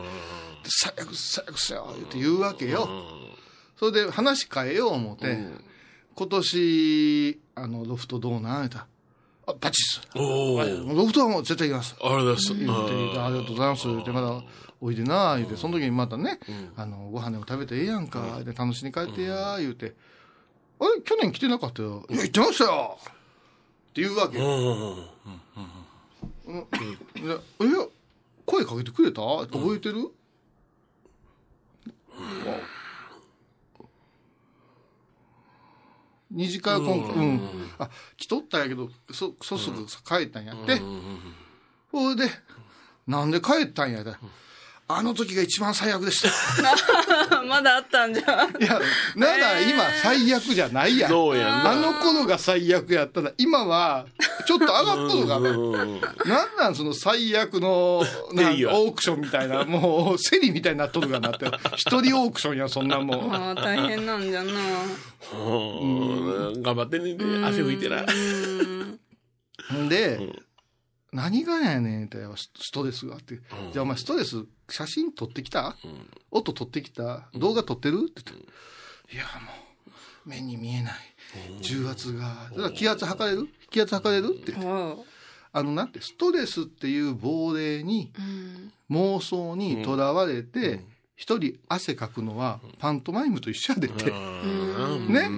[0.64, 2.88] で最悪、最悪っすよ、って言うわけよ。
[3.78, 5.40] それで話変えよう思って、
[6.16, 8.88] 今年、あの、ロフトどうなんたら
[9.48, 10.02] あ、バチっす。
[10.14, 11.96] ロフトはもう絶対行きます。
[11.96, 12.52] がとうございます。
[12.52, 13.88] ありがとうございます。
[13.88, 14.44] 言って、まだ、
[14.80, 16.40] おいでな、言って、その時にまたね、
[16.76, 19.96] あの、ご飯でも食べてええやんか、で、楽しんで帰ってや、言うて、
[20.80, 22.06] あれ、去年来てなかったよ。
[22.10, 23.04] いや、行ってましたよっ
[23.94, 24.38] て言うわけ。
[24.38, 24.58] うんうん
[26.48, 27.66] うんでえ、
[28.46, 29.22] 声かけてくれた？
[29.22, 30.12] 覚えてる、
[36.32, 37.42] 二次会今回、うん。
[37.78, 40.82] あ、来とったんやけど、そ、そすぐ帰ったんやって。
[41.92, 42.30] ほいで、
[43.06, 44.16] なんで帰ったんやで。
[44.94, 47.44] あの時が一番最悪でした。
[47.44, 48.62] まだあったんじゃん。
[48.62, 48.80] いや、
[49.16, 51.10] なら今最悪じゃないやん。
[51.10, 54.06] そうやあの頃が最悪やったら、今は、
[54.44, 56.02] ちょっと上がっとるがね。
[56.26, 61.46] なんなんその最悪の、なんかオークションみたいな、もう、競りみたいになっとるがなって。
[61.78, 63.34] 一人オークションや、そんなもん。
[63.36, 64.52] ああ、大変なんじゃな。
[65.34, 65.38] う
[66.58, 67.16] ん頑張ってね。
[67.46, 68.06] 汗拭いてな。
[69.78, 70.20] んで、
[71.12, 73.40] 何がやねんって、ストレスがあって。
[73.74, 75.76] じゃあお前ストレス、写真撮ってきた、
[76.32, 77.30] 音撮ってきた？
[77.34, 78.08] 動画撮ってる？
[78.10, 79.16] って言って。
[79.16, 79.52] いや、も
[80.26, 80.94] う、目に見えない。
[81.62, 82.50] 重圧が。
[82.52, 83.48] だから気圧測れる？
[83.70, 84.54] 気圧測れるって。
[85.54, 88.12] あの、なんて、ストレスっていう亡霊に、
[88.90, 90.80] 妄想にとらわれて、
[91.18, 94.12] 一人汗かくのは、パントマイムと一緒やでって。
[94.12, 95.30] ね。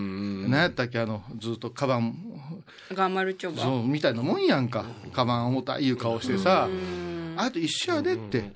[0.47, 0.99] 何やったっけ？
[0.99, 2.15] あの、ずっとカバン、
[2.91, 3.63] 頑張るちょば。
[3.63, 4.85] そう、みたいなもんやんか。
[5.13, 6.69] カバン重たいいう顔してさ、
[7.35, 8.51] あと一緒やでって。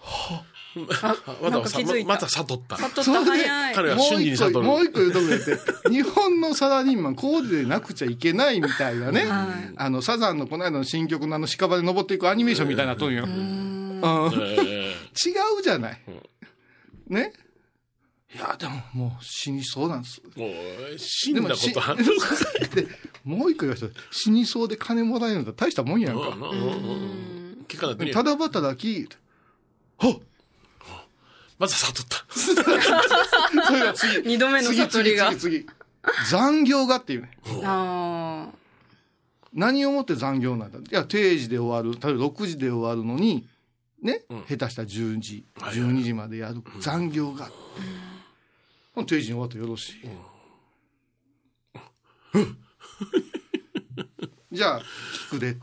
[0.00, 0.44] まな
[0.80, 2.08] んたさか気づいた。
[2.08, 2.76] また悟った。
[2.76, 3.04] 悟った。
[3.04, 3.74] それで早い。
[3.74, 4.66] 彼はもう一個、瞬時に悟る。
[4.66, 5.58] もう一個言うとくれて、
[5.90, 9.26] 日本のサラリーマン、こうでなくちゃいけないみたいなね。
[9.26, 9.72] はい。
[9.76, 13.14] あの、サザンのこの間の新曲のあの屍で登っていくアニメーションみたいなとん。
[13.14, 13.26] よ。
[13.26, 13.28] 違
[15.58, 16.00] うじゃない。
[17.08, 17.32] ね？
[18.34, 20.22] いや、でももう死にそうなんです。
[20.36, 22.04] ーもう、死んだことある。
[22.74, 22.86] で、
[23.24, 25.52] もう一個言わせて、死にそうで金もらえるんだ。
[25.52, 26.34] 大したもんやんか。
[28.12, 29.08] ただ働き、
[29.98, 30.20] はっ
[31.62, 32.26] また悟った。
[32.34, 34.22] それが次。
[34.26, 35.30] 二度目の悟りが。
[35.30, 35.66] 次、次、次。
[36.28, 37.30] 残業がっていうね。
[37.62, 38.54] ああ。
[39.54, 40.80] 何をもって残業なんだ？
[40.80, 42.00] いや、定時で終わる。
[42.00, 43.46] 例えば6時で終わるのに、
[44.02, 47.48] ね、下手したら10時、はい12時までやる残業が。
[49.06, 50.08] 定時に終わってよろしい。
[54.50, 54.82] じゃあ、
[55.28, 55.60] 聞くでって。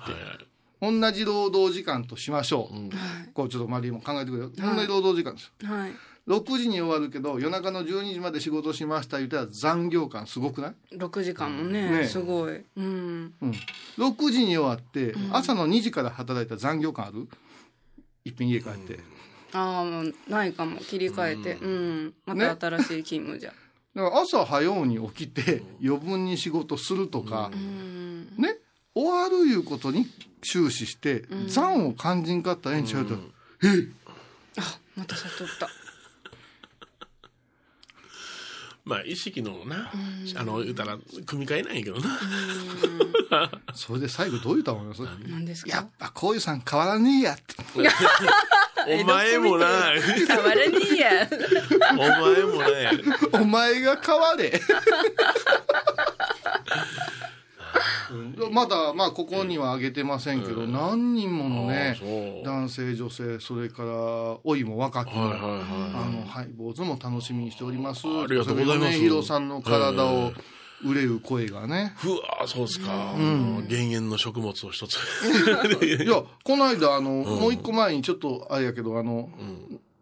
[0.82, 3.34] 同じ労働時間としましょう。
[3.34, 4.50] こうちょっとマリーも考えてくれよ。
[4.50, 5.52] 同じ労働時間です。
[5.64, 5.92] はい。
[6.28, 12.64] 6時に終わるけど夜中の12時まで仕事しました言ったら残業感すごくない、6時間もね、ねすごい。
[12.78, 13.34] うん。
[13.42, 13.54] うん、
[13.98, 17.28] 6時に終わって、朝の2時から働いた残業感ある？
[18.24, 19.00] 一品家帰って、
[19.54, 20.78] ああ、ないかも。
[20.80, 21.54] 切り替えて。
[21.56, 22.14] うん。
[22.26, 23.54] まねた新しい勤務じゃ。
[23.96, 28.28] だから朝早うに起きて余分に仕事するとか、うん。
[28.38, 28.58] ね
[28.94, 30.06] 終わるいうことに
[30.42, 33.20] 終始して、残を感じんかったらええんちゃうと、あ、
[34.96, 35.70] また悟った。
[38.86, 39.92] まあ、意識のな、
[40.36, 42.20] あの、言うたら、組み替えないんやけどな。
[43.76, 45.02] それで最後どう言ったと思います？
[45.28, 45.70] 何ですか？
[45.72, 47.56] やっぱこういうさん変わらねえやって。
[48.88, 49.68] お前もな、
[50.28, 50.64] 変わらね
[50.94, 51.30] えや。
[51.92, 52.92] お前もね、
[53.34, 54.60] お前が変われ。
[58.12, 58.54] うん。
[58.54, 61.98] まだ、まあ、ここには挙げてませんけど、何人ものね
[62.44, 68.08] 男性、女性、それから、老いも若きも、はいあの、ハイボーズも楽しみにしております。
[68.08, 68.66] ありがとうございます。
[68.66, 70.32] それから米広さんの体を
[70.84, 71.94] 憂う声がね。
[71.98, 73.16] ふわそうですか。
[73.68, 74.98] 減塩の食物を一つ。
[75.84, 79.30] いや、この間、あの、もう一個前にちょっと、あれやけど、あの、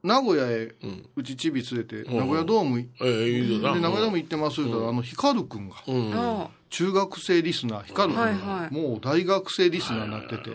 [0.08, 0.74] 名古屋へ、
[1.16, 2.78] うちちび連れて、名古屋ドーム。
[2.82, 6.14] で名古屋ドーム行ってます言うたら、あの、ヒカルくんが、うん。
[6.16, 10.52] あ中学生リスナー、ヒカルくんが、もう大学生リスナーになってて、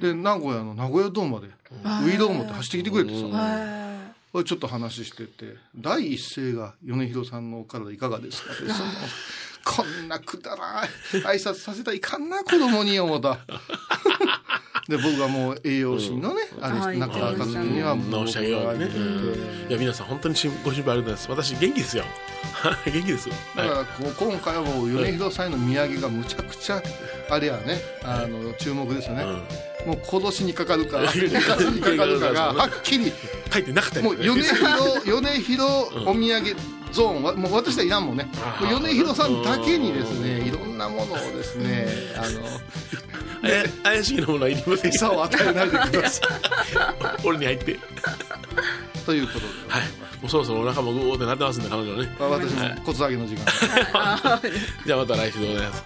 [0.00, 1.48] で、名古屋の名古屋ドームまで、
[2.06, 8.90] ウイロー持って走ってきてくれてさ、ちょっと話してて、第一声が米広さんのお体いかがですかって、そ の
[9.64, 10.88] こんなくだらない
[11.22, 13.38] 挨拶させたらいかんな、子供に思った。
[14.88, 16.94] で、僕がもう栄養士のね、あはい。
[16.94, 18.88] れ、中川和樹にはもう申し上げようね。
[19.68, 21.54] いや、皆さん本当にしご心配ありがとうございます。
[21.54, 22.04] 私、元気ですよ。
[22.84, 23.28] 元気です。
[23.28, 26.82] だかはらこう今回はもう米広さんへの土産がむちゃくちゃ
[27.30, 29.24] あれやねあの注目ですよね、い。
[29.24, 29.32] うん。
[29.32, 33.12] もう今年にかかるか生活にかかるかが はっきり。
[33.52, 35.62] 書いてなかったりもう米広米広
[35.94, 36.56] お土産
[36.90, 38.26] ゾーンはもう私はいらんもんね。
[38.60, 43.03] 米広さんだけにですねいろんなものをですねあのえ
[43.82, 46.20] 怪しげなものはいりません餌を与えないでくださ
[47.24, 47.72] 俺に入って。
[47.72, 47.78] い
[49.04, 49.82] ということで、はい。
[50.20, 52.08] もうそろそろお腹もグーってなってますんで、彼女ね。
[52.18, 53.44] まあ私も骨上げの時間
[54.86, 55.84] じゃあまた来週でございます。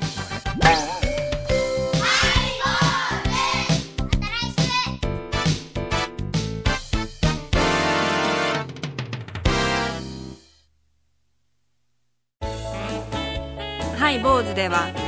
[13.98, 15.07] はい、坊主では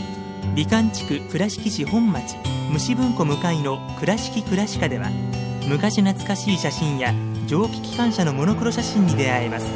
[0.53, 2.35] 美観地区倉敷市本町
[2.73, 5.09] 虫文庫向かいの「倉敷倉歯科」では
[5.69, 7.13] 昔懐かしい写真や
[7.47, 9.67] 蒸気機関車のモノクロ写真に出会えます。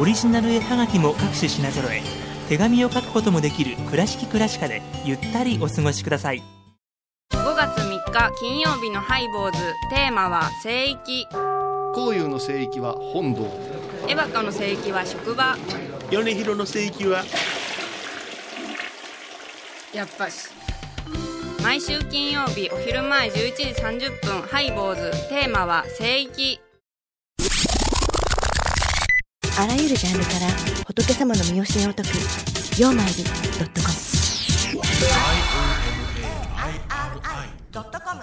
[0.00, 2.02] オリジナル絵はがきも各種品揃え
[2.48, 6.42] 手紙を書くこともできる「倉敷倉歯科」でゆったりお過ごしください。
[7.30, 9.58] 5月3日金曜日のハイボーズ
[9.90, 11.26] テーマは聖域。
[11.94, 13.46] 紅葉の聖域は本堂。
[14.08, 15.56] エバカの聖域は職場。
[16.10, 17.22] 米広の聖域は、
[19.94, 20.48] やっぱし。
[21.62, 25.10] 毎週金曜日お昼前11時30分ハイボーズ。
[25.28, 26.60] テーマは「聖域」
[29.58, 30.48] あらゆるジャンルから
[30.86, 32.08] 仏様の身教えを解く
[32.80, 33.12] 「曜マイル
[37.72, 38.22] ドットコム」